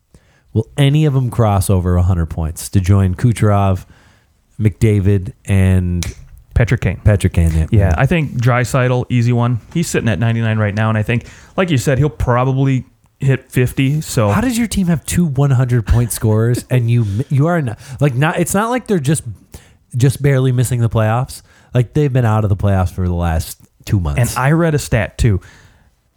[0.54, 3.86] Will any of them cross over 100 points to join Kucherov,
[4.58, 6.06] McDavid, and
[6.54, 7.02] Patrick Kane.
[7.04, 7.52] Patrick Kane?
[7.54, 9.60] Yeah, Yeah, I think Draisaitl, easy one.
[9.74, 12.86] He's sitting at 99 right now, and I think, like you said, he'll probably
[13.20, 14.02] hit 50.
[14.02, 17.80] So How does your team have two 100 point scorers and you you are not,
[18.00, 19.24] like not it's not like they're just
[19.98, 21.42] just barely missing the playoffs.
[21.74, 24.20] Like they've been out of the playoffs for the last 2 months.
[24.20, 25.42] And I read a stat too.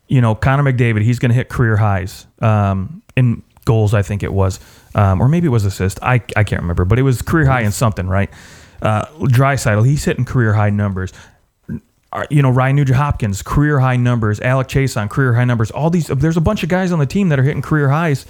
[0.09, 4.23] You know, Connor McDavid, he's going to hit career highs um, in goals, I think
[4.23, 4.59] it was,
[4.95, 5.99] um, or maybe it was assist.
[6.03, 8.31] I, I can't remember, but it was career high in something, right?
[8.81, 11.13] Uh, Draisaitl, he's hitting career high numbers.
[12.31, 14.41] You know, Ryan Nugent Hopkins, career high numbers.
[14.41, 15.71] Alex Chiasson career high numbers.
[15.71, 18.25] All these, there's a bunch of guys on the team that are hitting career highs,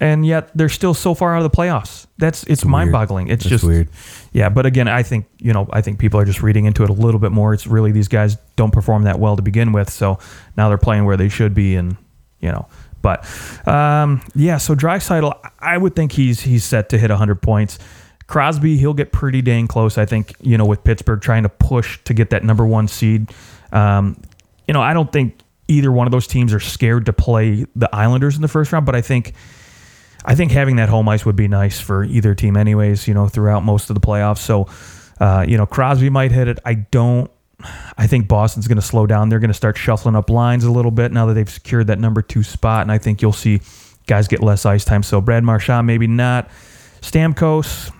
[0.00, 2.06] and yet they're still so far out of the playoffs.
[2.18, 3.28] That's it's mind boggling.
[3.28, 3.88] It's That's just weird.
[4.32, 6.90] yeah, but again, I think you know, I think people are just reading into it
[6.90, 7.54] a little bit more.
[7.54, 10.18] It's really these guys don't perform that well to begin with, so
[10.56, 11.96] now they're playing where they should be, and
[12.40, 12.68] you know.
[13.02, 13.24] But
[13.68, 17.78] um, yeah, so Draisaitl, I would think he's he's set to hit 100 points.
[18.26, 19.98] Crosby, he'll get pretty dang close.
[19.98, 23.30] I think you know with Pittsburgh trying to push to get that number one seed.
[23.72, 24.20] Um,
[24.66, 27.94] you know, I don't think either one of those teams are scared to play the
[27.94, 29.34] Islanders in the first round, but I think
[30.26, 33.06] I think having that home ice would be nice for either team, anyways.
[33.06, 34.38] You know, throughout most of the playoffs.
[34.38, 34.66] So,
[35.20, 36.58] uh, you know, Crosby might hit it.
[36.64, 37.30] I don't.
[37.96, 39.30] I think Boston's going to slow down.
[39.30, 41.98] They're going to start shuffling up lines a little bit now that they've secured that
[41.98, 43.60] number two spot, and I think you'll see
[44.06, 45.02] guys get less ice time.
[45.02, 46.50] So Brad Marchand, maybe not.
[47.00, 47.90] Stamkos,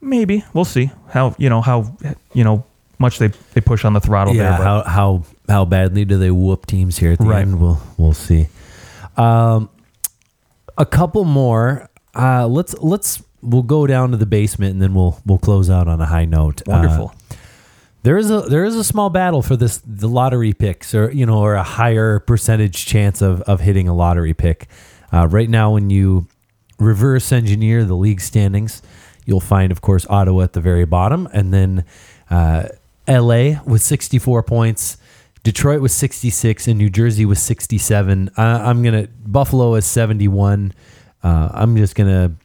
[0.00, 0.44] maybe.
[0.52, 1.96] We'll see how you know how
[2.34, 2.64] you know
[2.98, 4.58] much they, they push on the throttle yeah, there.
[4.58, 7.42] But how how how badly do they whoop teams here at the Right.
[7.42, 7.60] end?
[7.60, 8.48] We'll we'll see.
[9.16, 9.68] Um,
[10.78, 11.88] a couple more.
[12.14, 15.88] Uh, let's let's we'll go down to the basement and then we'll we'll close out
[15.88, 16.60] on a high note.
[16.62, 17.14] Uh, wonderful.
[18.02, 21.26] there is a there is a small battle for this the lottery picks or you
[21.26, 24.68] know or a higher percentage chance of of hitting a lottery pick.
[25.12, 26.26] Uh, right now, when you
[26.78, 28.82] reverse engineer the league standings,
[29.26, 31.84] you'll find, of course, Ottawa at the very bottom, and then
[32.30, 32.64] uh,
[33.06, 33.60] L.A.
[33.66, 34.96] with 64 points,
[35.42, 38.30] Detroit was 66, and New Jersey was 67.
[38.36, 40.72] Uh, I'm gonna Buffalo is 71.
[41.22, 42.36] Uh, I'm just gonna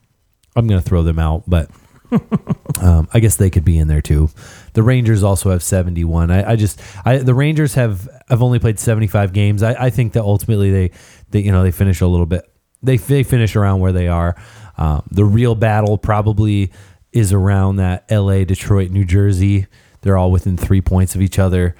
[0.56, 1.70] I'm gonna throw them out, but
[2.82, 4.30] um, I guess they could be in there too.
[4.74, 6.32] The Rangers also have 71.
[6.32, 9.64] I, I just, I, the Rangers have have only played 75 games.
[9.64, 10.92] I, I think that ultimately they,
[11.30, 12.50] they, you know, they finish a little bit.
[12.82, 14.36] They they finish around where they are.
[14.78, 16.72] Um, the real battle probably
[17.12, 19.66] is around that L.A., Detroit, New Jersey.
[20.02, 21.76] They're all within three points of each other.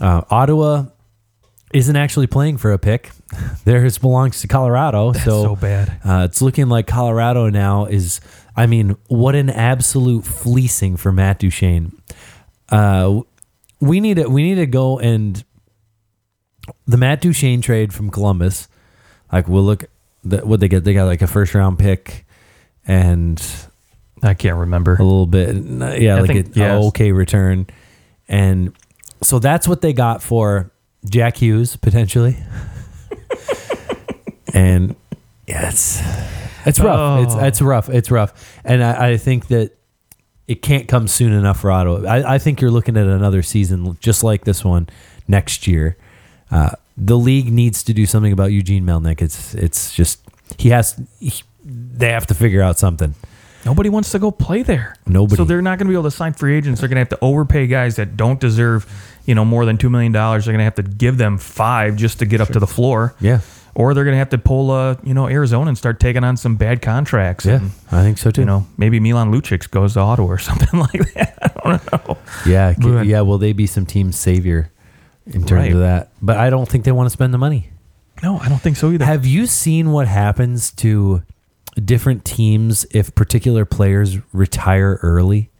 [0.00, 0.86] Uh, Ottawa
[1.72, 3.10] isn't actually playing for a pick.
[3.64, 5.12] Theirs belongs to Colorado.
[5.12, 6.00] so so bad.
[6.04, 8.20] uh, it's looking like Colorado now is.
[8.56, 11.92] I mean, what an absolute fleecing for Matt Duchene.
[12.68, 13.20] Uh,
[13.80, 15.42] we need to we need to go and
[16.86, 18.68] the Matt Duchene trade from Columbus.
[19.32, 19.84] Like we'll look
[20.24, 20.84] the, what they get.
[20.84, 22.26] They got like a first round pick
[22.86, 23.40] and
[24.22, 24.94] I can't remember.
[24.96, 25.54] a little bit,
[26.00, 26.84] yeah, I like think- a, a yes.
[26.86, 27.66] okay return,
[28.28, 28.72] and
[29.22, 30.70] so that's what they got for
[31.08, 32.36] Jack Hughes potentially,
[34.54, 34.96] and
[35.46, 36.00] yeah, it's
[36.66, 37.24] it's rough.
[37.24, 37.44] It's Oh.
[37.44, 37.88] it's rough.
[37.88, 39.72] It's rough, and I, I think that
[40.48, 42.08] it can't come soon enough for Ottawa.
[42.08, 44.88] I, I think you're looking at another season just like this one
[45.28, 45.96] next year.
[46.50, 49.22] Uh, the league needs to do something about Eugene Melnyk.
[49.22, 50.20] It's it's just
[50.58, 51.32] he has he,
[51.64, 53.14] they have to figure out something.
[53.64, 54.96] Nobody wants to go play there.
[55.06, 55.36] Nobody.
[55.36, 56.80] So they're not going to be able to sign free agents.
[56.80, 58.86] They're going to have to overpay guys that don't deserve,
[59.26, 60.44] you know, more than two million dollars.
[60.46, 63.14] They're going to have to give them five just to get up to the floor.
[63.20, 63.40] Yeah.
[63.74, 66.36] Or they're going to have to pull, uh, you know, Arizona and start taking on
[66.36, 67.44] some bad contracts.
[67.46, 68.40] Yeah, And, I think so too.
[68.42, 71.52] you know, maybe Milan Lucic goes to Ottawa or something like that.
[71.64, 72.18] I don't know.
[72.46, 73.20] yeah, But- yeah.
[73.20, 74.72] Will they be some team savior
[75.26, 75.72] in terms Right.
[75.72, 76.08] of that?
[76.20, 77.70] But I don't think they want to spend the money.
[78.22, 79.04] No, I don't think so either.
[79.04, 81.22] Have you seen what happens to
[81.76, 85.50] different teams if particular players retire early?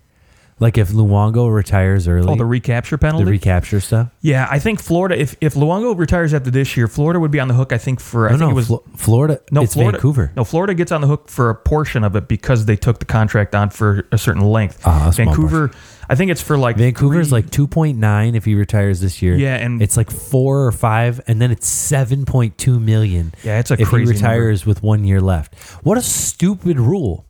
[0.58, 4.10] Like if Luongo retires early, oh, the recapture penalty, the recapture stuff.
[4.20, 5.18] yeah, I think Florida.
[5.18, 7.72] If if Luongo retires after this year, Florida would be on the hook.
[7.72, 9.40] I think for I think no, it was Flo- Florida.
[9.50, 9.96] no it's Florida.
[9.96, 10.32] Vancouver.
[10.36, 13.06] No, Florida gets on the hook for a portion of it because they took the
[13.06, 14.82] contract on for a certain length.
[14.84, 15.70] Ah, small Vancouver,
[16.10, 19.22] I think it's for like Vancouver's three- like two point nine if he retires this
[19.22, 19.36] year.
[19.36, 23.32] Yeah, and- it's like four or five, and then it's seven point two million.
[23.44, 25.54] Yeah, it's a if crazy he retires with one year left.
[25.84, 27.26] What a stupid rule!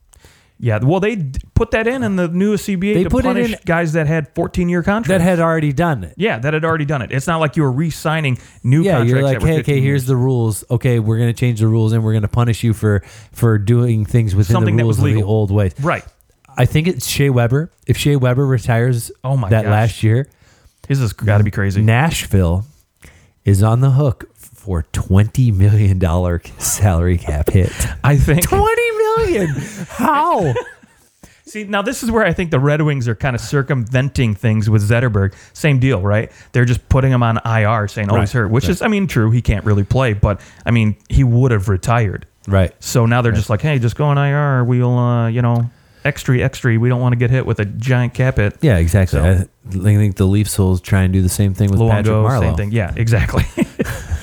[0.62, 0.78] yeah.
[0.82, 3.52] Well, they d- put that in in the newest CBA They to put it punish
[3.52, 5.08] in- guys that had 14 year contracts.
[5.08, 6.12] That had already done it.
[6.18, 7.12] yeah, that had already done it.
[7.12, 9.10] It's not like you were re-signing new Yeah, contracts.
[9.10, 10.64] you're like, that were hey, 15 okay, here's the rules.
[10.70, 14.34] Okay, we're gonna change the rules, and we're gonna punish you for for doing things
[14.34, 15.30] within Something the that rules was of the legal.
[15.30, 15.72] old ways.
[15.82, 16.04] right.
[16.60, 17.70] I think it's Shea Weber.
[17.86, 19.70] If Shea Weber retires, Oh my that gosh.
[19.70, 20.28] last year,
[20.88, 21.80] This has got to be crazy.
[21.82, 22.64] Nashville
[23.44, 27.72] is on the hook for twenty million dollar salary cap hit.
[28.04, 28.42] I think.
[28.48, 29.48] Twenty million?
[29.88, 30.52] How?
[31.46, 34.70] See, now this is where I think the Red Wings are kind of circumventing things
[34.70, 35.34] with Zetterberg.
[35.52, 36.30] Same deal, right?
[36.52, 39.08] They're just putting him on IR, saying, "Oh, he's Right, hurt," which is, I mean,
[39.08, 39.30] true.
[39.32, 42.26] He can't really play, but I mean, he would have retired.
[42.46, 42.72] right.
[42.78, 44.62] So now they're just like, "Hey, just go on IR.
[44.64, 45.68] We'll, uh, you know,
[46.04, 46.78] extra, extra.
[46.78, 49.20] We don't want to get hit with a giant cap hit." Yeah, exactly.
[49.20, 52.28] So- I think the Leafs will try and do the same thing with Patrick Luongo,
[52.28, 52.40] Marleau.
[52.40, 52.72] same thing.
[52.72, 53.44] Yeah, exactly.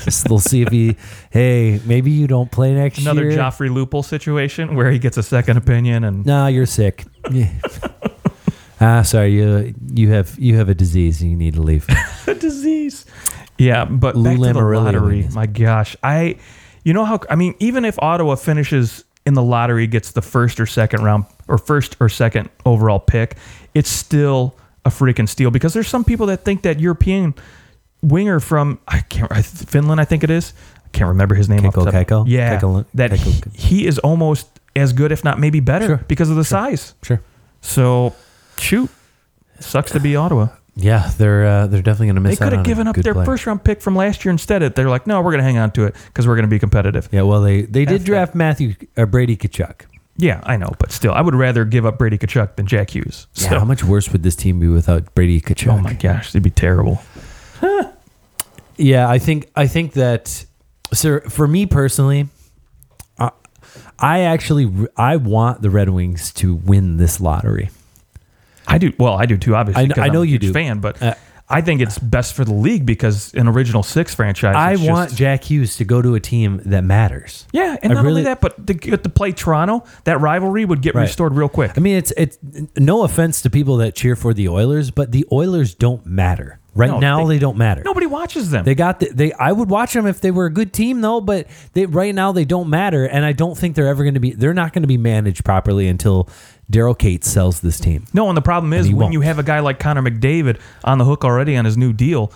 [0.28, 0.96] They'll see if he,
[1.32, 3.38] hey, maybe you don't play next Another year.
[3.38, 7.06] Joffrey Lupul situation where he gets a second opinion and No, you're sick.
[7.32, 7.52] Yeah.
[8.82, 9.34] ah, sorry.
[9.34, 11.86] You you have you have a disease and you need to leave.
[12.28, 13.06] a disease.
[13.58, 15.28] Yeah, but Lou back to the lottery.
[15.34, 16.38] My gosh, I,
[16.84, 20.60] you know how I mean, even if Ottawa finishes in the lottery, gets the first
[20.60, 23.36] or second round or first or second overall pick,
[23.76, 27.36] it's still a freaking steal because there's some people that think that European
[28.02, 30.54] winger from I can't Finland, I think it is.
[30.86, 31.60] I can't remember his name.
[31.60, 31.92] Kakko.
[31.92, 32.24] Kakko?
[32.28, 36.06] Yeah, Kakko- that Kakko- he, he is almost as good, if not maybe better, Sure.
[36.08, 36.94] because of the size.
[37.04, 37.22] sure.
[37.62, 38.14] So,
[38.58, 38.90] shoot,
[39.60, 40.48] sucks to be Ottawa.
[40.80, 42.38] Yeah, they're uh, they're definitely going to They miss.
[42.38, 43.26] could out They could have a given up their player.
[43.26, 44.62] first round pick from last year instead.
[44.62, 46.50] Of, they're like, no, we're going to hang on to it because we're going to
[46.50, 47.10] be competitive.
[47.12, 48.06] Yeah, well, they they did that.
[48.06, 49.82] draft Matthew uh, Brady Tkachuk.
[50.18, 53.26] Yeah, I know, but still, I would rather give up Brady Tkachuk than Jack Hughes.
[53.36, 55.74] Yeah, how much worse would this team be without Brady Tkachuk?
[55.74, 57.02] oh my gosh, it'd be terrible.
[58.80, 60.46] Yeah, I think I think that
[60.94, 62.28] sir for me personally
[63.18, 63.32] I,
[63.98, 67.70] I actually I want the Red Wings to win this lottery.
[68.68, 68.92] I do.
[69.00, 69.56] Well, I do too.
[69.56, 70.54] Obviously, I kn- 'cause I I'm know a you huge do.
[70.54, 71.14] fan, but Uh,
[71.50, 74.54] I think it's best for the league because an original six franchise.
[74.58, 77.46] I want just- Jack Hughes to go to a team that matters.
[77.54, 80.66] yeah, and I not really- only that, but to get to play Toronto, that rivalry
[80.66, 81.04] would get Right.
[81.04, 81.72] restored real quick.
[81.78, 82.38] I mean, it's it's
[82.78, 86.92] no offense to people that cheer for the Oilers, but the Oilers don't matter right
[86.92, 87.26] No, now.
[87.26, 87.82] they- They, don't matter.
[87.86, 88.66] Nobody watches them.
[88.66, 89.32] They got the, they.
[89.34, 91.22] I would watch them if they were a good team, though.
[91.22, 94.20] But they right now they don't matter, and I don't think they're ever going to
[94.20, 94.32] be.
[94.32, 96.28] They're not going to be managed properly until
[96.72, 98.06] Daryl Katz sells this team.
[98.14, 99.14] No, and the problem is he when won't.
[99.14, 102.32] you have a guy like Connor McDavid on the hook already on his new deal,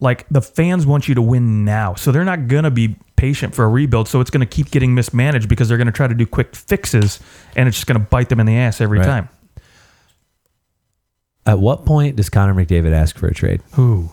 [0.00, 1.94] like the fans want you to win now.
[1.94, 4.06] So they're not going to be patient for a rebuild.
[4.08, 6.54] So it's going to keep getting mismanaged because they're going to try to do quick
[6.54, 7.20] fixes
[7.56, 9.06] and it's just going to bite them in the ass every Right.
[9.06, 9.28] time.
[11.46, 13.62] At what point does Connor McDavid ask for a trade?
[13.78, 14.10] Ooh.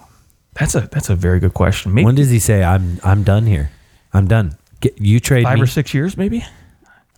[0.54, 1.94] That's a that's a very good question.
[1.94, 3.70] Maybe When does he say I'm I'm done here?
[4.14, 4.58] I'm done.
[4.80, 5.64] Get, you trade five me.
[5.64, 6.44] or six years, maybe.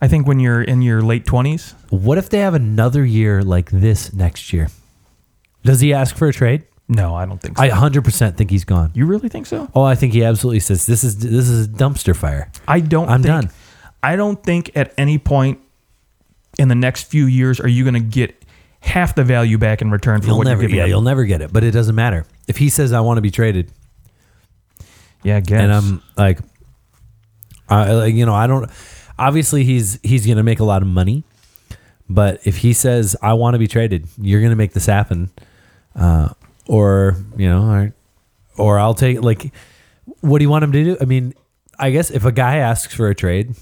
[0.01, 1.73] I think when you're in your late twenties.
[1.89, 4.69] What if they have another year like this next year?
[5.63, 6.63] Does he ask for a trade?
[6.87, 7.63] No, I don't think so.
[7.63, 8.91] I 100% think he's gone.
[8.95, 9.69] you really think so?
[9.75, 12.49] Oh, I think he absolutely says this is this is a dumpster fire.
[12.67, 13.09] I don't.
[13.09, 13.49] I'm think, done.
[14.01, 15.59] I don't think at any point
[16.57, 18.35] in the next few years are you going to get
[18.79, 20.77] half the value back in return for You'll what never, you're giving.
[20.77, 20.89] yeah, up.
[20.89, 21.51] you'll never get it.
[21.53, 23.71] But it doesn't matter if he says I want to be traded,
[25.23, 25.61] Yeah, I guess.
[25.61, 26.39] and I'm like,
[27.67, 28.69] I like you know I don't.
[29.19, 31.23] Obviously, he's he's gonna make a lot of money,
[32.09, 35.29] but if he says I want to be traded, you're gonna make this happen,
[35.95, 36.29] uh,
[36.67, 37.93] or you know, or,
[38.57, 39.53] or I'll take like,
[40.21, 40.97] what do you want him to do?
[40.99, 41.33] I mean,
[41.77, 43.55] I guess if a guy asks for a trade,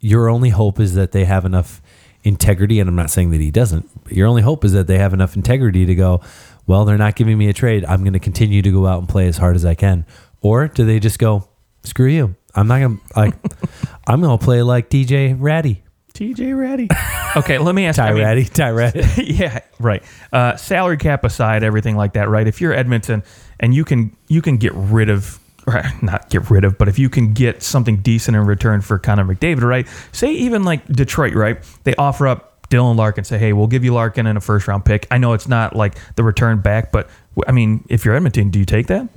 [0.00, 1.82] your only hope is that they have enough
[2.24, 3.88] integrity, and I'm not saying that he doesn't.
[4.04, 6.20] But your only hope is that they have enough integrity to go.
[6.66, 7.84] Well, they're not giving me a trade.
[7.84, 10.06] I'm going to continue to go out and play as hard as I can.
[10.40, 11.48] Or do they just go,
[11.82, 12.36] screw you?
[12.54, 13.34] I'm not going to like.
[14.06, 15.82] I'm going to play like DJ Rattie,
[16.14, 16.88] TJ Rattie.
[17.36, 17.96] okay, let me ask.
[17.96, 19.04] Ty I mean, Rattie, Ty Rattie.
[19.24, 20.02] yeah, right.
[20.32, 22.46] Uh, salary cap aside, everything like that, right?
[22.46, 23.22] If you're Edmonton
[23.58, 26.98] and you can you can get rid of or not get rid of, but if
[26.98, 29.86] you can get something decent in return for Connor McDavid, right?
[30.12, 31.58] Say even like Detroit, right?
[31.84, 34.84] They offer up Dylan Larkin, say, hey, we'll give you Larkin and a first round
[34.84, 35.06] pick.
[35.10, 37.10] I know it's not like the return back, but
[37.46, 39.08] I mean, if you're Edmonton, do you take that?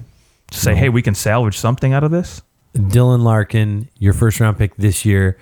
[0.52, 2.42] Say, hey, we can salvage something out of this.
[2.76, 5.38] Dylan Larkin, your first round pick this year,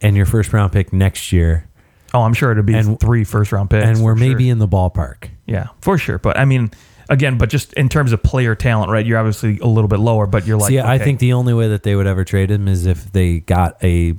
[0.00, 1.68] and your first round pick next year,
[2.12, 3.84] Oh, I'm sure it'll be And- three first round picks.
[3.86, 4.28] and we're for sure.
[4.28, 5.28] maybe in the ballpark.
[5.46, 6.18] Yeah, for sure.
[6.18, 6.70] But I mean,
[7.08, 9.04] again, but just in terms of player talent, right?
[9.04, 11.66] You're obviously a little bit lower, but you're like, See, I think the only way
[11.68, 14.14] that they would ever trade him is if they got a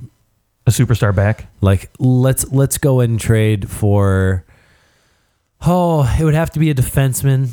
[0.66, 1.46] a superstar back.
[1.60, 4.44] like let's let's go and trade for
[5.62, 7.50] oh it would have to be a defenseman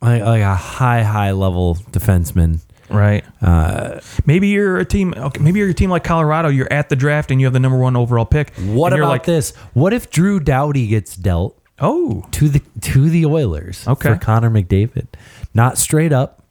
[0.00, 2.60] like, like a high high level defenseman
[2.90, 3.24] Right.
[3.40, 5.14] uh, Maybe you're a team.
[5.16, 6.48] Okay, maybe you're a team like Colorado.
[6.48, 8.52] You're at the draft and you have the number one overall pick.
[8.56, 13.24] what about like, this what if Drew Doughty gets dealt Oh, to the to the
[13.26, 14.12] Oilers Okay.
[14.12, 15.06] for Connor McDavid
[15.54, 16.42] not straight up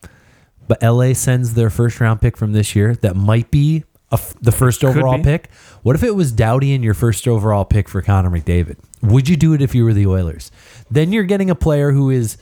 [0.68, 4.34] but LA sends their first round pick from this year that might be a f
[4.42, 5.52] the first overall pick
[5.84, 9.38] what if it was Doughty and your first overall pick for Connor McDavid would you
[9.38, 10.50] do it if you were the Oilers
[10.90, 12.38] then you're getting a player who is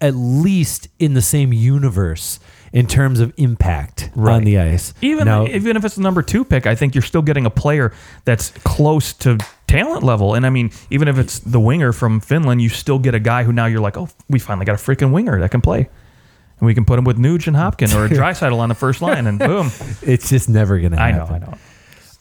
[0.00, 2.40] at least in the same universe
[2.74, 4.34] in terms of impact right.
[4.34, 7.02] on the ice even Now- even if it's the number two pick, I think you're
[7.02, 7.92] still getting a player
[8.24, 10.34] that's close to talent level.
[10.34, 13.44] And I mean, even if it's the winger from Finland, you still get a guy
[13.44, 15.88] who now you're like, oh, we finally got a freaking winger that can play.
[16.58, 19.26] And we can put him with Nuge and Hopkin or Draisaitl on the first line,
[19.26, 19.70] and boom.
[20.02, 21.20] it's just never gonna happen.
[21.20, 21.58] I know, I know.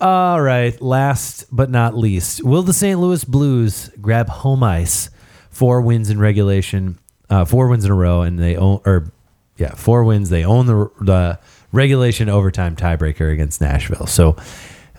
[0.02, 0.80] All right.
[0.82, 3.00] Last but not least, will the St.
[3.00, 5.10] Louis Blues grab home ice?
[5.50, 6.98] Four wins in regulation,
[7.30, 9.12] uh, four wins in a row, and they own, or
[9.58, 10.30] yeah, four wins.
[10.30, 11.40] They own the the
[11.72, 14.08] regulation overtime tiebreaker against Nashville.
[14.08, 14.36] So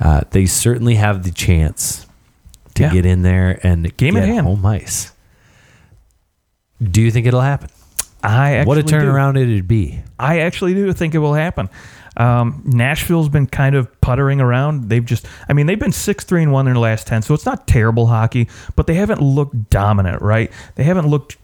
[0.01, 2.07] uh, they certainly have the chance
[2.75, 2.93] to Yeah.
[2.93, 4.47] get in there and Game get hand.
[4.47, 5.13] home ice.
[6.83, 7.71] Do you think it'll happen?
[8.23, 8.95] I actually what a do.
[8.95, 10.03] turnaround it'd be.
[10.19, 11.69] I actually do think it will happen.
[12.17, 14.89] Um, Nashville's been kind of puttering around.
[14.89, 17.35] They've just, I mean, they've been six three and one in their last ten, so
[17.35, 20.51] it's not terrible hockey, but they haven't looked dominant, right?
[20.77, 21.37] They haven't looked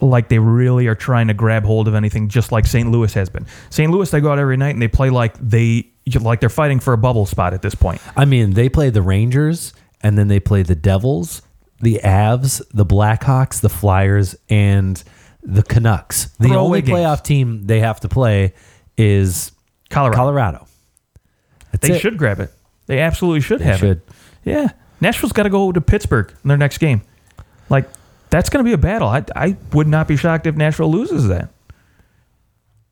[0.00, 2.90] like they really are trying to grab hold of anything, just like St.
[2.90, 3.46] Louis has been.
[3.70, 3.90] St.
[3.90, 5.88] Louis, they go out every night and they play like they
[6.20, 8.00] like they're fighting for a bubble spot at this point.
[8.16, 9.72] I mean, they play the Rangers
[10.02, 11.42] and then they play the Devils,
[11.80, 15.02] the Avs, the Blackhawks, the Flyers, and
[15.42, 16.26] the Canucks.
[16.38, 18.54] The Throwaway only playoff team they have to play
[18.96, 19.52] is
[19.90, 20.66] Colorado, Colorado.
[21.72, 22.00] That's they it.
[22.00, 22.50] should grab it.
[22.86, 23.98] They absolutely should They have should.
[23.98, 24.08] it.
[24.44, 24.68] Yeah,
[25.00, 27.02] Nashville's got to go to Pittsburgh in their next game.
[27.70, 27.88] Like
[28.34, 29.06] that's going to be a battle.
[29.08, 31.50] I I would not be shocked if Nashville loses that.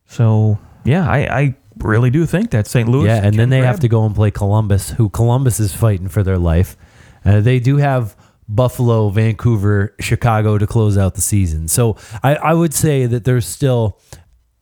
[0.07, 2.87] So yeah, I I really do think that St.
[2.87, 3.07] Louis.
[3.07, 6.07] Yeah, and then they grab- have to go and play Columbus, who Columbus is fighting
[6.07, 6.77] for their life.
[7.25, 8.15] Uh, they do have
[8.47, 11.67] Buffalo, Vancouver, Chicago to close out the season.
[11.67, 13.99] So I, I would say that there's still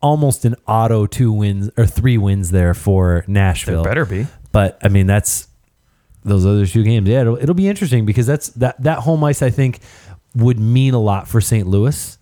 [0.01, 3.83] almost an auto two wins or three wins there for There Nashville.
[3.83, 4.25] better be.
[4.51, 5.47] But I mean, that's
[6.23, 7.07] those other two games.
[7.09, 9.41] Yeah, it'll, it'll be interesting because that's that that home ice.
[9.41, 9.79] I think
[10.35, 11.67] would mean a lot for St.
[11.67, 12.17] Louis.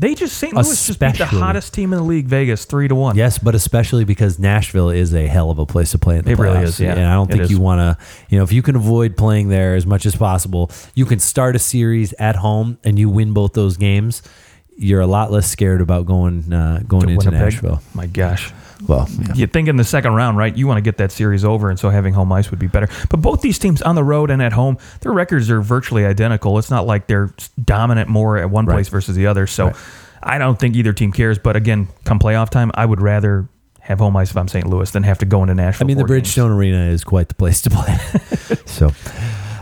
[0.00, 0.54] They just St.
[0.54, 3.16] Louis just beat the Especially- hottest team in the league, Vegas, three to one.
[3.16, 6.30] Yes, but especially because Nashville is a hell of a place to play in the
[6.30, 6.62] It really playoffs.
[6.64, 6.92] is, yeah.
[6.94, 7.50] And I don't It think is.
[7.50, 10.70] you want to, you know, if you can avoid playing there as much as possible,
[10.94, 14.22] you can start a series at home and you win both those games.
[14.76, 17.54] You're a lot less scared about going uh, going To into Winnipeg.
[17.54, 17.82] Nashville.
[17.92, 18.52] My gosh.
[18.86, 19.34] Well, yeah.
[19.34, 20.56] You think in the second round, right?
[20.56, 22.88] You want to get that series over, and so having home ice would be better.
[23.10, 26.58] But both these teams on the road and at home, their records are virtually identical.
[26.58, 27.30] It's not like they're
[27.64, 28.74] dominant more at one Right.
[28.74, 29.46] place versus the other.
[29.46, 29.76] So Right.
[30.22, 31.38] I don't think either team cares.
[31.38, 33.48] But again, come playoff time, I would rather
[33.80, 34.66] have home ice if I'm St.
[34.66, 35.84] Louis than have to go into Nashville.
[35.84, 36.04] I mean, the.
[36.04, 37.96] Bridgestone Arena is quite the place to play.
[38.66, 38.92] so,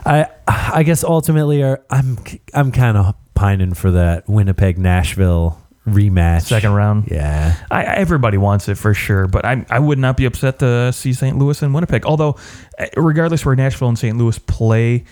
[0.05, 2.19] I I guess ultimately, uh, I'm
[2.55, 6.43] I'm kind of pining for that Winnipeg Nashville rematch.
[6.43, 7.09] second round.
[7.11, 7.57] yeah.
[7.71, 11.13] I, everybody wants it for sure, but I, I would not be upset to see
[11.13, 11.39] St.
[11.39, 12.05] Louis and Winnipeg.
[12.05, 12.37] Although,
[12.79, 14.17] eh, regardless where Nashville and St.
[14.17, 15.05] Louis play,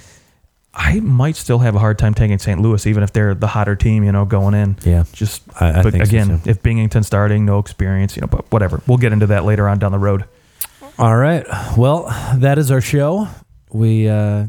[0.75, 2.61] I might still have a hard time taking St.
[2.61, 4.77] Louis, even if they're the hotter team, you know, going in.
[4.85, 5.05] Yeah.
[5.13, 6.51] Just, I- I but think so, again, too.
[6.51, 8.83] if Binnington starting, no experience, you know, but whatever.
[8.89, 10.25] We'll get into that later on down the road.
[10.99, 11.47] All right.
[11.77, 12.05] Well,
[12.37, 13.29] that is our show.
[13.73, 14.47] We uh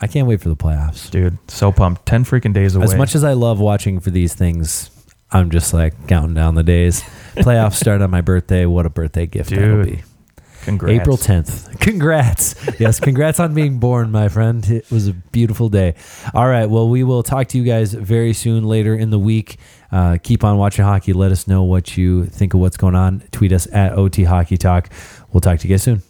[0.00, 1.10] I can't wait for the playoffs.
[1.10, 2.06] Dude, so pumped.
[2.06, 2.84] 10 freaking days away.
[2.84, 4.90] As much as I love watching for these things,
[5.30, 7.02] I'm just like counting down the days.
[7.36, 8.66] Playoffs start on my birthday.
[8.66, 10.02] What a birthday gift that'll be.
[10.62, 11.00] Congrats.
[11.00, 11.80] April 10th.
[11.80, 12.54] Congrats.
[12.78, 14.68] yes, congrats on being born, my friend.
[14.68, 15.94] It was a beautiful day.
[16.34, 16.66] All right.
[16.66, 19.56] Well, we will talk to you guys very soon later in the week.
[19.90, 21.12] Uh, keep on watching hockey.
[21.14, 23.22] Let us know what you think of what's going on.
[23.30, 24.90] Tweet us at OT Hockey Talk.
[25.32, 26.02] We'll talk to you guys soon.